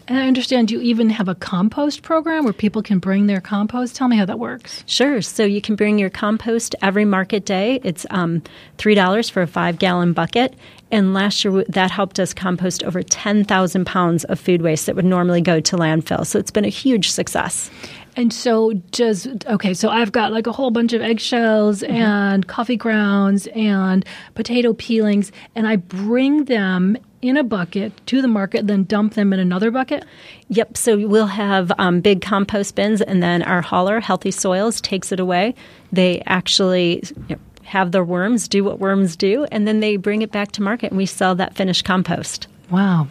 [0.08, 3.42] And I understand do you even have a compost program where people can bring their
[3.42, 3.96] compost.
[3.96, 4.84] Tell me how that works.
[4.86, 5.22] Sure.
[5.22, 7.80] So you can bring your compost every market day.
[7.84, 8.44] It's um,
[8.78, 10.56] $3 for a five gallon bucket.
[10.92, 15.06] And last year, that helped us compost over 10,000 pounds of food waste that would
[15.06, 16.26] normally go to landfill.
[16.26, 17.72] So it's been a huge success.
[18.18, 21.94] And so, does okay, so I've got like a whole bunch of eggshells mm-hmm.
[21.94, 28.28] and coffee grounds and potato peelings, and I bring them in a bucket to the
[28.28, 30.06] market, then dump them in another bucket?
[30.50, 30.78] Yep.
[30.78, 35.20] So we'll have um, big compost bins, and then our hauler, Healthy Soils, takes it
[35.20, 35.56] away.
[35.92, 37.04] They actually.
[37.30, 40.52] You know, have their worms do what worms do, and then they bring it back
[40.52, 42.48] to market and we sell that finished compost.
[42.70, 43.08] Wow.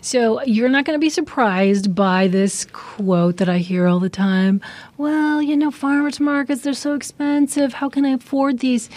[0.00, 4.10] So you're not going to be surprised by this quote that I hear all the
[4.10, 4.60] time.
[4.96, 7.74] Well, you know, farmers markets, they're so expensive.
[7.74, 8.90] How can I afford these?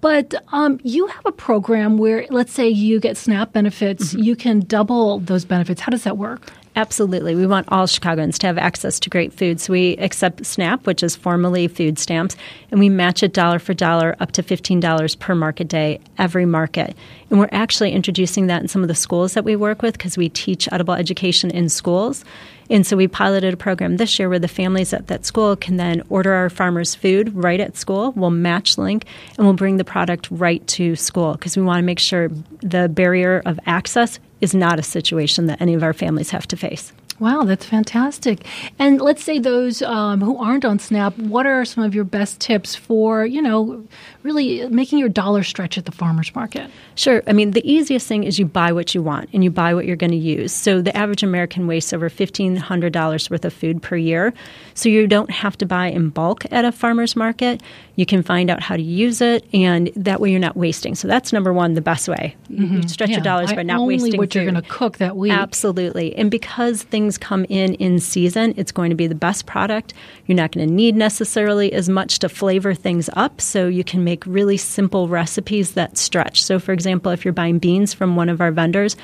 [0.00, 4.22] But um, you have a program where, let's say, you get SNAP benefits, mm-hmm.
[4.22, 5.80] you can double those benefits.
[5.80, 6.52] How does that work?
[6.76, 7.34] Absolutely.
[7.34, 9.60] We want all Chicagoans to have access to great food.
[9.60, 12.36] So we accept SNAP, which is formerly food stamps,
[12.70, 16.96] and we match it dollar for dollar up to $15 per market day, every market.
[17.28, 20.16] And we're actually introducing that in some of the schools that we work with because
[20.16, 22.24] we teach edible education in schools.
[22.70, 25.76] And so we piloted a program this year where the families at that school can
[25.76, 28.12] then order our farmers' food right at school.
[28.12, 29.04] We'll match link
[29.36, 32.30] and we'll bring the product right to school because we want to make sure
[32.60, 36.56] the barrier of access is not a situation that any of our families have to
[36.56, 36.92] face.
[37.20, 38.46] Wow, that's fantastic.
[38.78, 42.40] And let's say those um, who aren't on SNAP, what are some of your best
[42.40, 43.86] tips for, you know,
[44.22, 46.70] really making your dollar stretch at the farmer's market?
[46.94, 47.22] Sure.
[47.26, 49.84] I mean, the easiest thing is you buy what you want and you buy what
[49.84, 50.50] you're going to use.
[50.50, 54.32] So the average American wastes over $1,500 worth of food per year.
[54.72, 57.62] So you don't have to buy in bulk at a farmer's market.
[57.96, 60.94] You can find out how to use it, and that way you're not wasting.
[60.94, 62.34] So that's number one, the best way.
[62.50, 62.76] Mm-hmm.
[62.76, 63.16] You stretch yeah.
[63.16, 64.36] your dollars by not wasting what food.
[64.36, 65.32] you're going to cook that week.
[65.32, 66.16] Absolutely.
[66.16, 69.94] And because things come in in season, it's going to be the best product.
[70.26, 74.04] You're not going to need necessarily as much to flavor things up, so you can
[74.04, 76.42] make really simple recipes that stretch.
[76.42, 78.96] So, for example, if you're buying beans from one of our vendors,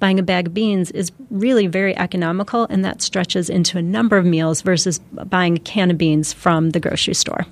[0.00, 4.16] buying a bag of beans is really very economical, and that stretches into a number
[4.16, 7.46] of meals versus buying a can of beans from the grocery store.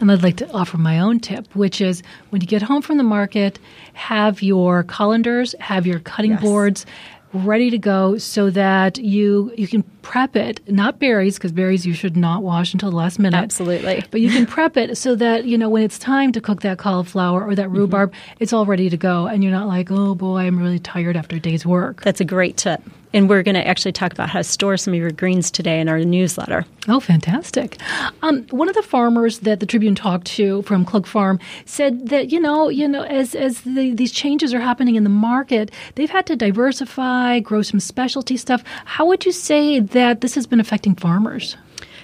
[0.00, 2.96] And I'd like to offer my own tip, which is when you get home from
[2.96, 3.58] the market,
[3.92, 6.40] have your colanders, have your cutting yes.
[6.40, 6.86] boards
[7.32, 11.92] ready to go so that you you can prep it not berries because berries you
[11.92, 13.36] should not wash until the last minute.
[13.36, 14.04] Absolutely.
[14.10, 16.78] But you can prep it so that you know when it's time to cook that
[16.78, 18.36] cauliflower or that rhubarb mm-hmm.
[18.40, 21.36] it's all ready to go and you're not like oh boy i'm really tired after
[21.36, 22.02] a day's work.
[22.02, 24.94] That's a great tip and we're going to actually talk about how to store some
[24.94, 26.64] of your greens today in our newsletter.
[26.88, 27.78] Oh, fantastic.
[28.22, 32.30] Um, one of the farmers that the Tribune talked to from Klug Farm said that,
[32.30, 36.10] you know, you know, as, as the, these changes are happening in the market, they've
[36.10, 38.62] had to diversify, grow some specialty stuff.
[38.84, 41.56] How would you say that this has been affecting farmers?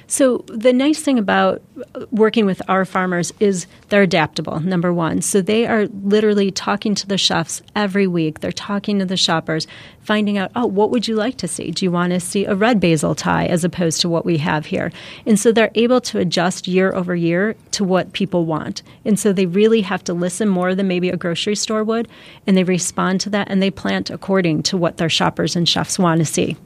[0.08, 1.62] So, the nice thing about
[1.96, 5.20] uh, working with our farmers is they're adaptable, number one.
[5.20, 8.38] So, they are literally talking to the chefs every week.
[8.38, 9.66] They're talking to the shoppers,
[10.00, 11.72] finding out, oh, what would you like to see?
[11.72, 14.66] Do you want to see a red basil tie as opposed to what we have
[14.66, 14.92] here?
[15.26, 18.84] And so, they're able to adjust year over year to what people want.
[19.04, 22.06] And so, they really have to listen more than maybe a grocery store would,
[22.46, 25.98] and they respond to that and they plant according to what their shoppers and chefs
[25.98, 26.56] want to see.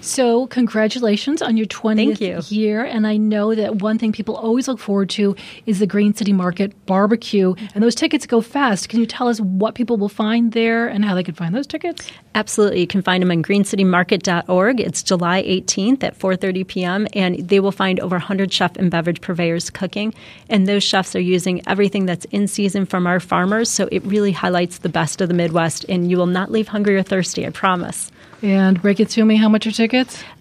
[0.00, 2.56] So, congratulations on your 20th you.
[2.56, 2.84] year.
[2.84, 5.36] And I know that one thing people always look forward to
[5.66, 7.54] is the Green City Market barbecue.
[7.74, 8.88] And those tickets go fast.
[8.88, 11.66] Can you tell us what people will find there and how they can find those
[11.66, 12.10] tickets?
[12.34, 12.80] Absolutely.
[12.80, 14.80] You can find them on greencitymarket.org.
[14.80, 17.06] It's July 18th at 4:30 p.m.
[17.12, 20.14] and they will find over 100 chef and beverage purveyors cooking.
[20.48, 24.32] And those chefs are using everything that's in season from our farmers, so it really
[24.32, 27.50] highlights the best of the Midwest and you will not leave hungry or thirsty, I
[27.50, 28.10] promise.
[28.42, 29.89] And break it to me, how much are tickets?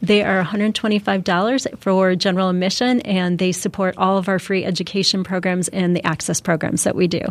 [0.01, 5.67] They are $125 for general admission, and they support all of our free education programs
[5.69, 7.21] and the access programs that we do.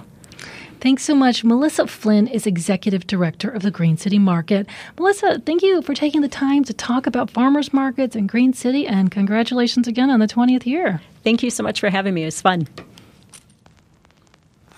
[0.81, 1.43] Thanks so much.
[1.43, 4.69] Melissa Flynn is Executive Director of the Green City Market.
[4.97, 8.87] Melissa, thank you for taking the time to talk about farmers markets in Green City,
[8.87, 11.01] and congratulations again on the 20th year.
[11.25, 12.23] Thank you so much for having me.
[12.23, 12.69] It was fun.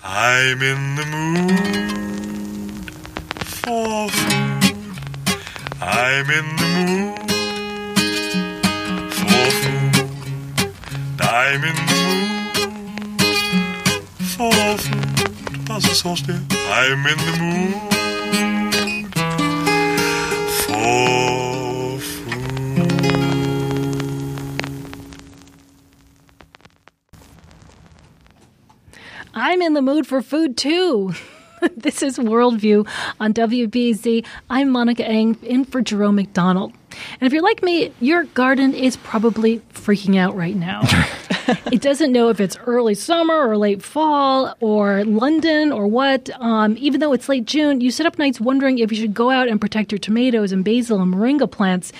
[0.03, 2.95] I'm in the mood
[3.45, 4.75] for food.
[5.83, 7.20] I'm in the mood
[11.33, 13.23] I'm in the mood
[14.35, 15.69] for food.
[15.69, 16.35] Was ist so still?
[16.69, 17.73] I'm in the mood
[20.65, 22.41] for food.
[29.33, 31.13] I'm in the mood for food too.
[31.77, 32.87] this is Worldview
[33.19, 34.25] on WBEZ.
[34.49, 36.73] I'm Monica Eng in for Jerome McDonnell.
[37.19, 40.81] And if you're like me, your garden is probably freaking out right now.
[41.71, 46.29] it doesn't know if it's early summer or late fall or London or what.
[46.41, 49.29] Um, even though it's late June, you sit up nights wondering if you should go
[49.29, 51.93] out and protect your tomatoes and basil and moringa plants.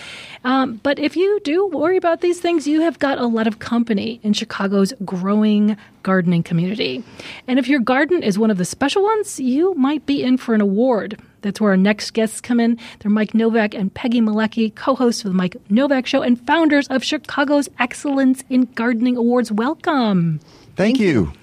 [0.44, 3.60] Um, but if you do worry about these things, you have got a lot of
[3.60, 7.04] company in Chicago's growing gardening community.
[7.48, 10.56] And if your garden is one of the special ones, you might be in for
[10.56, 11.20] an award.
[11.42, 12.78] That's where our next guests come in.
[13.00, 17.04] They're Mike Nowak and Peggy Malecki, co-hosts of the Mike Nowak Show and founders of
[17.04, 19.52] Chicago's Excellence in Gardening Awards.
[19.52, 20.40] Welcome.
[20.76, 21.34] Thank you.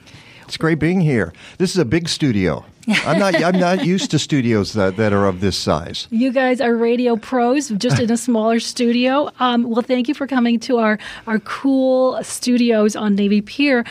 [0.42, 1.32] It's great being here.
[1.58, 2.64] This is a big studio.
[2.88, 3.34] I'm not.
[3.42, 6.06] I'm not used to studios that, that are of this size.
[6.10, 9.30] You guys are radio pros, just in a smaller studio.
[9.40, 13.84] Um, well, thank you for coming to our our cool studios on Navy Pier.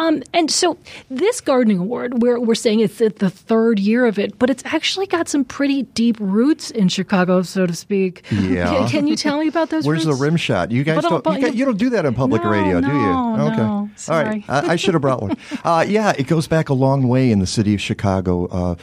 [0.00, 0.78] Um, and so,
[1.10, 4.62] this gardening award, we're we're saying it's at the third year of it, but it's
[4.64, 8.22] actually got some pretty deep roots in Chicago, so to speak.
[8.30, 8.68] Yeah.
[8.72, 9.84] Can, can you tell me about those?
[9.84, 10.16] Where's roots?
[10.18, 10.70] the rim shot?
[10.70, 11.24] You guys But, don't.
[11.24, 12.92] but You, got- you- don't do that on public No, radio, do you?
[12.92, 13.56] no, Okay.
[13.56, 13.64] no.
[13.66, 14.24] All Sorry.
[14.24, 14.44] right.
[14.48, 15.36] I, I should have brought one.
[15.64, 18.37] Uh, yeah, it goes back a long way in the city of Chicago.
[18.46, 18.74] Uh,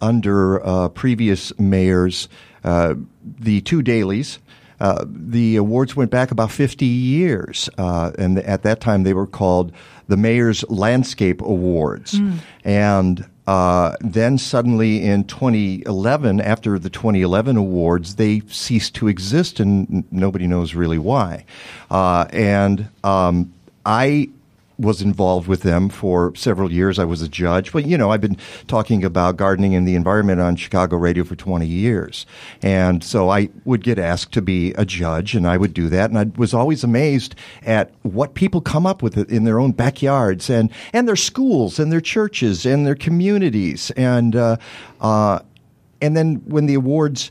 [0.00, 2.28] under uh, previous mayors,
[2.64, 4.38] uh, the two dailies.
[4.80, 9.28] Uh, the awards went back about 50 years, uh, and at that time they were
[9.28, 9.70] called
[10.08, 12.18] the Mayor's Landscape Awards.
[12.64, 19.88] And uh, then suddenly in 2011, after the 2011 awards, they ceased to exist, and
[19.88, 21.44] n- nobody knows really why.
[21.88, 23.52] Uh, and um,
[23.86, 24.30] I
[24.82, 26.98] was involved with them for several years.
[26.98, 30.40] I was a judge, but you know, I've been talking about gardening and the environment
[30.40, 32.26] on Chicago radio for 20 years.
[32.60, 36.10] And so I would get asked to be a judge and I would do that.
[36.10, 40.50] And I was always amazed at what people come up with in their own backyards
[40.50, 43.90] and, and their schools and their churches and their communities.
[43.92, 44.56] And, uh,
[45.00, 45.40] uh,
[46.00, 47.30] and then when the awards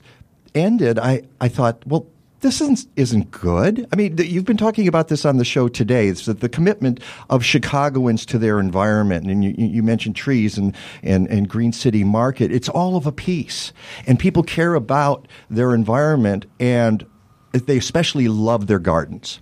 [0.56, 2.08] ended, I, I thought, well,
[2.42, 3.88] this isn't, isn't good.
[3.94, 6.08] I mean, you've been talking about this on the show today.
[6.08, 10.76] It's that the commitment of Chicagoans to their environment, and you, you mentioned trees and,
[11.04, 12.52] and, and Green City Market.
[12.52, 13.72] It's all of a piece,
[14.08, 17.06] and people care about their environment, and
[17.52, 19.40] they especially love their gardens.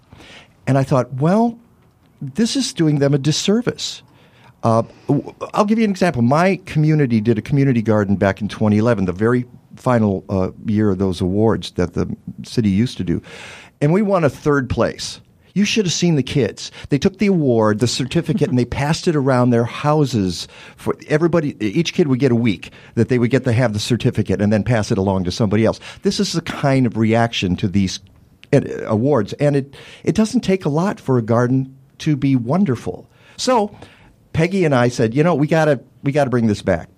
[0.67, 1.57] And I thought, well,
[2.21, 4.03] this is doing them a disservice.
[4.61, 4.83] Uh,
[5.53, 6.21] I'll give you an example.
[6.21, 9.45] My community did a community garden back in 2011, the very
[9.75, 13.21] final uh, year of those awards that the city used to do.
[13.81, 15.21] And we won a third place.
[15.53, 16.71] You should have seen the kids.
[16.89, 20.47] They took the award, the certificate, and they passed it around their houses
[20.77, 21.55] for everybody.
[21.63, 24.53] Each kid would get a week that they would get to have the certificate and
[24.53, 25.79] then pass it along to somebody else.
[26.03, 27.99] This is the kind of reaction to these
[28.53, 33.09] uh, awards, and it it doesn't take a lot for a garden to be wonderful.
[33.37, 33.75] So
[34.33, 36.89] Peggy and I said, you know, we gotta we gotta bring this back.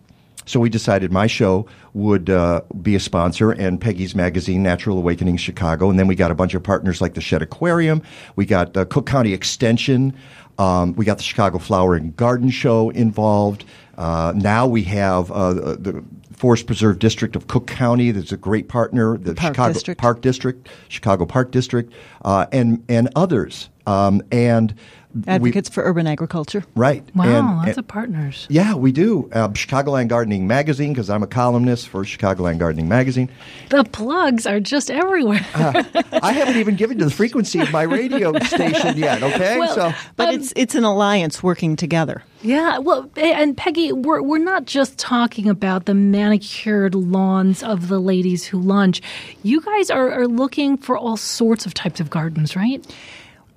[0.45, 5.37] So we decided my show would uh, be a sponsor, and Peggy's magazine, Natural Awakening
[5.37, 8.01] Chicago, and then we got a bunch of partners like the Shedd Aquarium.
[8.35, 10.15] We got uh, Cook County Extension.
[10.57, 13.65] Um, we got the Chicago Flower and Garden Show involved.
[13.97, 18.09] Uh, now we have uh, the Forest Preserve District of Cook County.
[18.11, 19.17] That's a great partner.
[19.17, 20.01] The Park Chicago District.
[20.01, 21.93] Park District, Chicago Park District,
[22.25, 23.69] uh, and and others.
[23.85, 24.73] Um, and
[25.13, 26.63] we- Advocates for urban agriculture.
[26.75, 27.03] right.
[27.15, 28.47] Wow, And- lots and- of partners.
[28.49, 29.29] yeah, we do.
[29.33, 33.29] Uh, Chicagoland Gardening Magazine, because I'm a columnist for Chicagoland Gardening Magazine.
[33.69, 35.45] The plugs are just everywhere.
[35.53, 39.21] I haven't even given to the frequency of my radio station yet.
[39.23, 42.23] Okay, Well, so But Um, it's it's an alliance working together.
[42.43, 47.99] Yeah, well, and Peggy, we're we're not just talking about the manicured lawns of the
[47.99, 49.01] ladies who lunch.
[49.43, 52.83] You guys are, are looking for all sorts of types of gardens, right?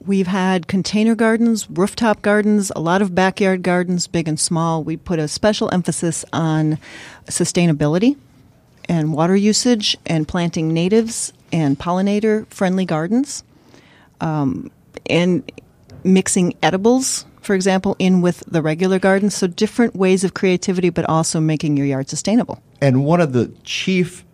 [0.06, 4.84] We've had container gardens, rooftop gardens, a lot of backyard gardens, big and small.
[4.84, 6.78] We put a special emphasis on
[7.26, 8.16] sustainability
[8.86, 13.44] and water usage and planting natives and pollinator friendly gardens.
[14.20, 14.70] Um,
[15.08, 15.50] and
[16.04, 19.30] mixing edibles, for example, in with the regular garden.
[19.30, 22.62] So different ways of creativity, but also making your yard sustainable.
[22.80, 24.24] and one of the chief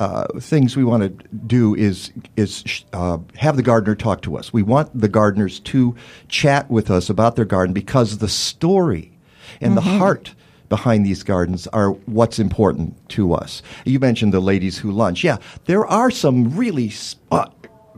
[0.00, 4.50] uh, things we want to do is is uh, have the gardener talk to us.
[4.50, 5.94] We want the gardeners to
[6.28, 9.12] chat with us about their garden because the story
[9.60, 10.34] and the heart
[10.70, 13.60] behind these gardens are what's important to us.
[13.84, 15.22] You mentioned the ladies who lunch.
[15.22, 15.36] Yeah,
[15.66, 16.90] there are some really
[17.30, 17.50] uh,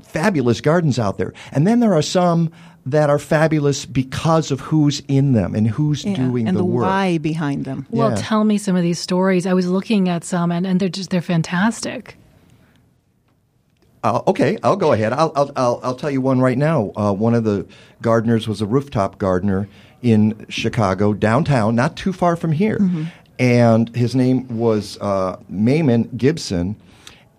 [0.03, 2.51] fabulous gardens out there, and then there are some
[2.85, 6.65] that are fabulous because of who's in them and who's Yeah, doing and the, the,
[6.65, 6.85] work.
[6.85, 7.87] why behind them.
[7.91, 8.17] Well, Yeah.
[8.17, 9.47] tell me some of these stories.
[9.47, 12.17] I was looking at some, and, and they're just they're fantastic.
[14.05, 15.13] Uh, okay, I'll go ahead.
[15.13, 16.91] I'll, I'll, I'll, I'll tell you one right now.
[16.97, 17.67] Uh, one of the
[18.01, 19.69] gardeners was a rooftop gardener
[20.03, 22.81] in Chicago, downtown, not too far from here.
[23.39, 26.75] And his name was uh, Mayman Gibson.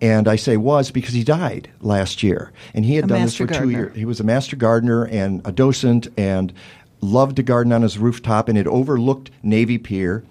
[0.04, 3.36] And I say was because he died last year, and he had A done this
[3.36, 3.96] for two years.
[3.96, 6.52] He was a master gardener and a docent, and
[7.00, 10.22] loved to garden on his rooftop, and it overlooked Navy Pier.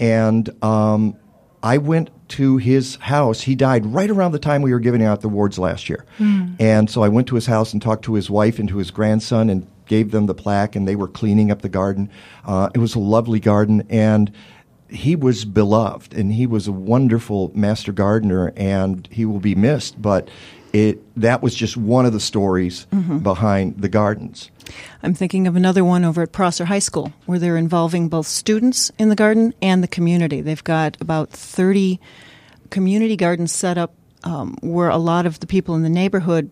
[0.00, 1.14] And um,
[1.62, 3.42] I went to his house.
[3.42, 6.06] He died right around the time we were giving out the awards last year.
[6.16, 6.54] Hmm.
[6.58, 8.90] And so I went to his house and talked to his wife and to his
[8.90, 12.08] grandson and gave them the plaque, and they were cleaning up the garden.
[12.46, 14.32] Uh, it was a lovely garden, and
[14.88, 20.00] he was beloved, and he was a wonderful master gardener, and he will be missed.
[20.00, 20.28] But
[20.72, 23.22] it that was just one of the stories Mhm.
[23.22, 24.50] behind the gardens.
[25.02, 28.92] I'm thinking of another one over at Prosser High School where they're involving both students
[28.98, 30.42] in the garden and the community.
[30.42, 31.98] They've got about 30
[32.70, 36.50] community gardens set up um, where a lot of the people in the neighborhood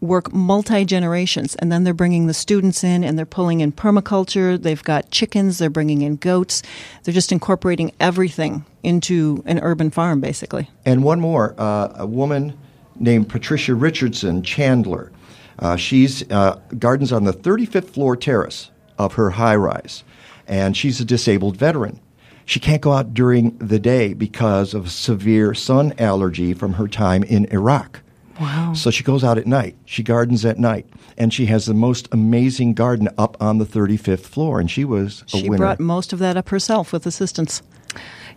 [0.00, 4.60] work multi generations, and then they're bringing the students in and they're pulling in permaculture.
[4.60, 6.62] They've got chickens, they're bringing in goats.
[7.04, 10.70] They're just incorporating everything into an urban farm, basically.
[10.84, 12.58] And one more, uh, a woman
[12.96, 15.12] named Patricia Richardson Chandler.
[15.58, 20.04] Uh, she's uh, gardens on the 35th floor terrace of her high rise,
[20.46, 22.00] and she's a disabled veteran.
[22.44, 27.22] She can't go out during the day because of severe sun allergy from her time
[27.24, 28.00] in Iraq.
[28.40, 28.72] Wow.
[28.74, 29.76] So she goes out at night.
[29.84, 30.86] She gardens at night,
[31.16, 34.60] and she has the most amazing garden up on the 35th floor.
[34.60, 35.42] And she was a winner.
[35.42, 35.58] She winner.
[35.58, 37.62] brought most of that up herself with assistance.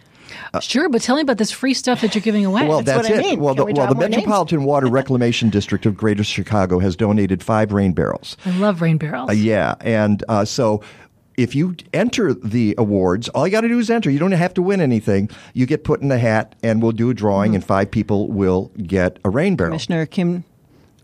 [0.60, 2.66] Sure, but tell me about this free stuff that you're giving away.
[2.66, 3.38] well, that's, it.
[3.38, 7.92] Well, the, well, the Metropolitan Water Reclamation District of Greater Chicago has donated five rain
[7.92, 8.36] barrels.
[8.44, 9.30] I love rain barrels.
[9.30, 10.82] Uh, yeah, and uh, so
[11.36, 14.10] if you enter the awards, all you got to do is enter.
[14.10, 15.30] You don't have to win anything.
[15.54, 18.70] You get put in a hat, and we'll do a drawing, and five people will
[18.82, 19.70] get a rain barrel.
[19.70, 20.44] Commissioner Kim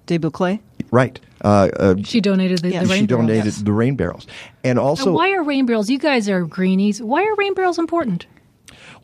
[0.06, 0.60] Du Buclet.
[0.90, 1.18] Right.
[1.42, 3.26] Uh, uh, She donated the, the rain she barrels.
[3.28, 4.26] donated the rain barrels,
[4.64, 5.90] and also And why are rain barrels?
[5.90, 7.02] You guys are greenies.
[7.02, 8.26] Why are rain barrels important?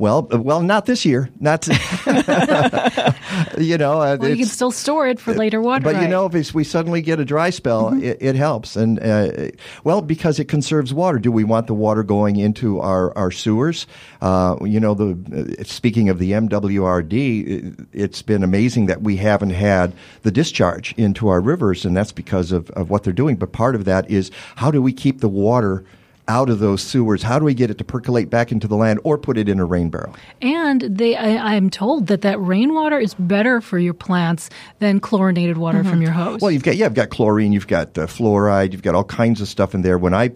[0.03, 1.31] Well, well, not this year.
[1.39, 1.69] Not
[3.57, 3.99] you know.
[3.99, 5.85] Well, you can still store it for later water.
[5.85, 8.75] But you know, if we suddenly get a dry spell, it, it helps.
[8.75, 9.53] And uh,
[9.85, 11.21] well, because it conserves water.
[11.21, 13.87] Do we want the water going into our, our sewers?
[14.21, 19.19] Uh, you know, the uh, speaking of the MWRD, it, it's been amazing that we
[19.19, 23.37] haven't had the discharge into our rivers, and that's because of, of what they're doing.
[23.37, 25.85] But part of that is how do we keep the water
[26.29, 27.23] out of those sewers?
[27.23, 29.59] How do we get it to percolate back into the land or put it in
[29.59, 30.15] a rain barrel?
[30.41, 35.59] And they, I, I'm told that that rainwater is better for your plants than chlorinated
[35.59, 36.41] water from your hose.
[36.41, 39.41] Well, you've got yeah, you've got chlorine, you've got uh, fluoride, you've got all kinds
[39.41, 39.99] of stuff in there.
[39.99, 40.33] When I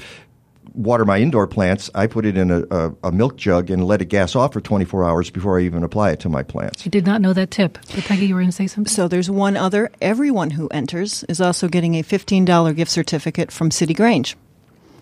[0.77, 4.03] water my indoor plants, I put it in a, a, a milk jug and let
[4.03, 6.87] it gas off for 24 hours before I even apply it to my plants.
[6.87, 7.79] I did not know that tip.
[7.95, 8.93] But Peggy, you were going to say something.
[8.93, 9.91] So there's one other.
[10.01, 14.37] Everyone who enters is also getting a $15 gift certificate from City Grange.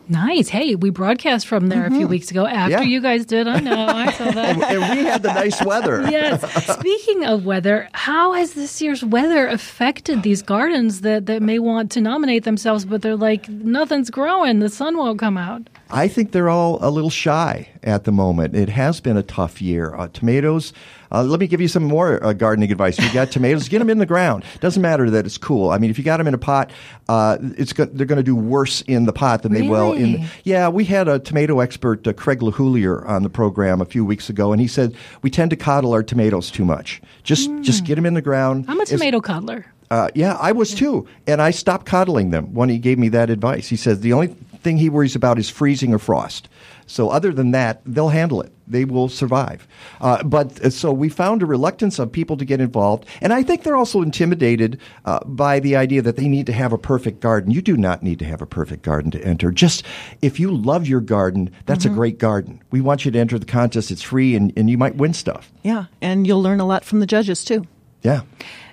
[0.09, 0.49] Nice.
[0.49, 2.11] Hey, we broadcast from there a few mm-hmm.
[2.11, 2.81] weeks ago after Yeah.
[2.83, 3.49] you guys did.
[3.49, 3.87] I know.
[3.87, 4.55] I saw that.
[4.55, 6.03] and, and we had the nice weather.
[6.11, 6.43] yes.
[6.79, 11.91] Speaking of weather, how has this year's weather affected these gardens that, that may want
[11.93, 15.69] to nominate themselves, but they're like, nothing's growing, the sun won't come out?
[15.95, 18.57] I think they're all a little shy at the moment.
[18.57, 19.95] It has been a tough year.
[19.95, 20.73] Uh, tomatoes.
[21.13, 22.99] Uh, let me give you some more uh, gardening advice.
[22.99, 24.45] If you got tomatoes, get them in the ground.
[24.59, 25.71] Doesn't matter that it's cool.
[25.71, 26.73] I mean, if you got them in a pot,
[27.09, 30.15] uh, it's go- they're going to do worse in the pot than they will in.
[30.15, 30.27] Really?
[30.43, 34.29] Yeah, we had a tomato expert, uh, Craig LeHoullier, on the program a few weeks
[34.29, 37.01] ago, and he said we tend to coddle our tomatoes too much.
[37.23, 38.65] Just just get them in the ground.
[38.67, 39.65] I'm a tomato coddler.
[39.93, 43.31] uh, yeah, I was too, and I stopped coddling them when he gave me that
[43.31, 43.69] advice.
[43.69, 44.35] He says the only
[44.65, 46.49] thing he worries about is freezing or frost.
[46.87, 48.53] So other than that, they'll handle it.
[48.67, 49.67] They will survive.
[50.01, 53.43] Uh, but uh, so we found a reluctance of people to get involved, and I
[53.43, 57.21] think they're also intimidated uh, by the idea that they need to have a perfect
[57.21, 57.53] garden.
[57.53, 59.51] You do not need to have a perfect garden to enter.
[59.51, 59.85] Just
[60.21, 62.63] if you love your garden, that's a great garden.
[62.71, 63.91] We want you to enter the contest.
[63.91, 65.53] It's free, and, and you might win stuff.
[65.63, 67.67] Yeah, and you'll learn a lot from the judges too.
[68.03, 68.23] Yeah.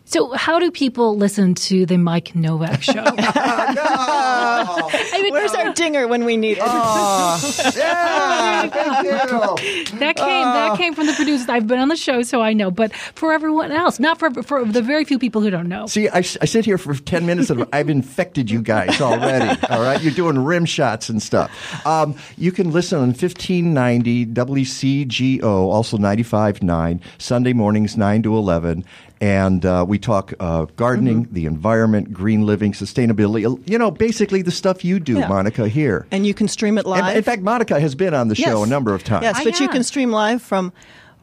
[0.06, 3.04] So, how do people listen to the Mike Nowak show?
[3.06, 4.89] I
[5.22, 6.58] mean, Where's our dinger when we need it?
[6.62, 7.38] yeah.
[8.68, 11.47] That came that came from the producers.
[11.47, 12.72] I've been on the show, so I know.
[12.72, 15.88] But for everyone else, not for for the very few people who don't know.
[15.88, 19.58] See, I, I sit here for 10 minutes and I've infected you guys already.
[19.70, 20.02] all right.
[20.02, 21.52] You're doing rim shots and stuff.
[21.86, 28.84] Um, you can listen on 1590 WCGO, also 95.9, Sunday mornings, 9 to 11.
[29.22, 33.69] And uh, we talk uh, gardening, the environment, green living, sustainability.
[33.69, 35.28] You know, basically the stuff you do, Yeah.
[35.28, 36.07] Monica, here.
[36.09, 37.03] And you can stream it live.
[37.05, 38.67] And in fact, Monica has been on the show Yes.
[38.67, 39.24] a number of times.
[39.24, 40.74] Yes, I but you can stream live from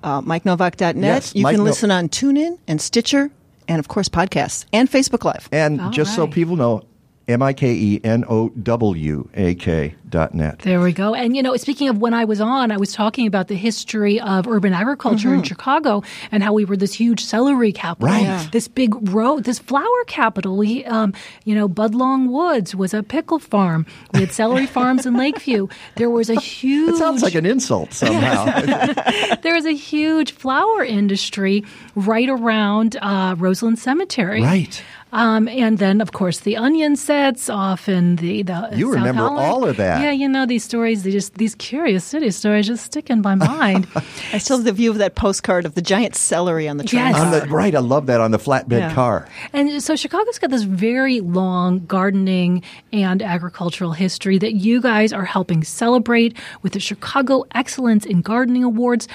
[0.05, 0.97] uh, MikeNowak.net.
[0.97, 3.33] Yes, you Mike can No- listen on TuneIn and Stitcher,
[3.67, 5.49] and of course podcasts and Facebook Live.
[5.51, 6.83] And All just so people know,
[7.29, 10.61] M I K E N O W A K dot net.
[10.61, 11.15] There we go.
[11.15, 14.19] And you know, speaking of when I was on, I was talking about the history
[14.19, 16.03] of urban agriculture in Chicago
[16.33, 18.23] and how we were this huge celery capital, Right.
[18.23, 18.47] Yeah.
[18.51, 20.57] this big road, this flower capital.
[20.57, 21.13] We, um,
[21.45, 23.85] you know, Budlong Woods was a pickle farm.
[24.15, 25.69] We had celery farms in Lakeview.
[25.97, 26.95] There was a huge.
[26.95, 28.47] It sounds like an insult somehow.
[29.43, 31.65] there was a huge flower industry
[31.95, 34.41] right around uh, Roseland Cemetery.
[34.43, 34.83] right.
[35.11, 39.23] Um, and then, of course, the onion sets off in the, the You South remember
[39.23, 39.47] Holland.
[39.47, 40.03] all of that.
[40.03, 41.03] Yeah, you know these stories.
[41.03, 43.87] They just these curious city stories just stick in my mind.
[44.33, 47.07] I still have the view of that postcard of the giant celery on the train.
[47.07, 47.17] Yes.
[47.21, 48.95] On the, right, I love that on the flatbed Yeah.
[48.95, 49.27] car.
[49.55, 55.25] and so Chicago's got this very long gardening and agricultural history that you guys are
[55.25, 59.09] helping celebrate with the Chicago Excellence in Gardening Awards.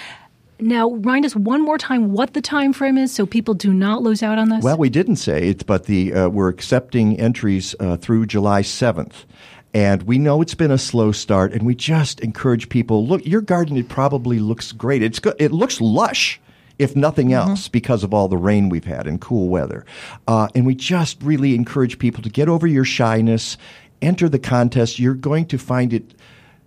[0.59, 4.01] Now, remind us one more time what the time frame is, so people do not
[4.01, 4.63] lose out on this.
[4.63, 9.25] Well, we didn't say it, but the uh, we're accepting entries uh, through July seventh.
[9.73, 13.07] And we know it's been a slow start, and we just encourage people.
[13.07, 15.01] Look, your garden it probably looks great.
[15.01, 16.39] It's go- it looks lush,
[16.77, 19.83] if nothing else, because of all the rain we've had and cool weather.
[20.27, 23.57] Uh, and we just really encourage people to get over your shyness,
[24.01, 24.99] enter the contest.
[24.99, 26.13] You're going to find it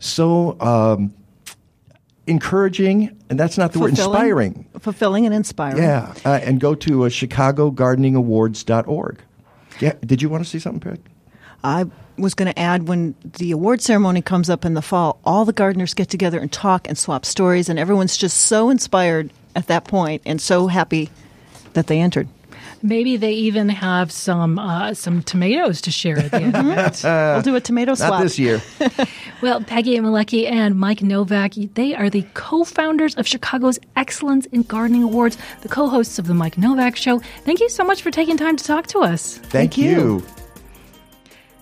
[0.01, 1.15] so um,
[2.27, 4.67] encouraging, and that's not the word inspiring.
[4.81, 5.83] Fulfilling and inspiring.
[5.83, 9.21] Yeah, uh, and go to uh, ChicagoGardeningAwards.org.
[9.81, 11.01] Yeah, did you want to see something, Peg?
[11.63, 15.45] I was going to add when the award ceremony comes up in the fall, all
[15.45, 19.67] the gardeners get together and talk and swap stories, and everyone's just so inspired at
[19.67, 21.11] that point and so happy
[21.75, 22.27] that they entered.
[22.83, 27.01] Maybe they even have some uh, some tomatoes to share at the end of it.
[27.05, 28.11] we'll do a tomato swap.
[28.11, 28.63] Not this year.
[29.43, 35.03] Well, Peggy Malecki and Mike Nowak, they are the co-founders of Chicago's Excellence in Gardening
[35.03, 37.19] Awards, the co-hosts of the Mike Nowak Show.
[37.45, 39.37] Thank you so much for taking time to talk to us.
[39.37, 39.91] Thank, you.
[39.91, 40.27] you.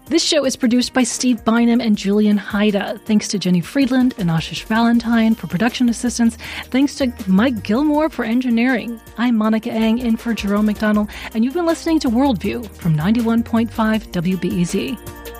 [0.06, 3.00] This show is produced by Steve Bynum and Julian Hayda.
[3.06, 6.36] Thanks to Jenny Friedland and Ashish Valentine for production assistance.
[6.66, 9.00] Thanks to Mike Gilmore for engineering.
[9.16, 13.70] I'm Monica Eng in for Jerome McDonnell, and you've been listening to Worldview from 91.5
[13.70, 15.33] WBEZ.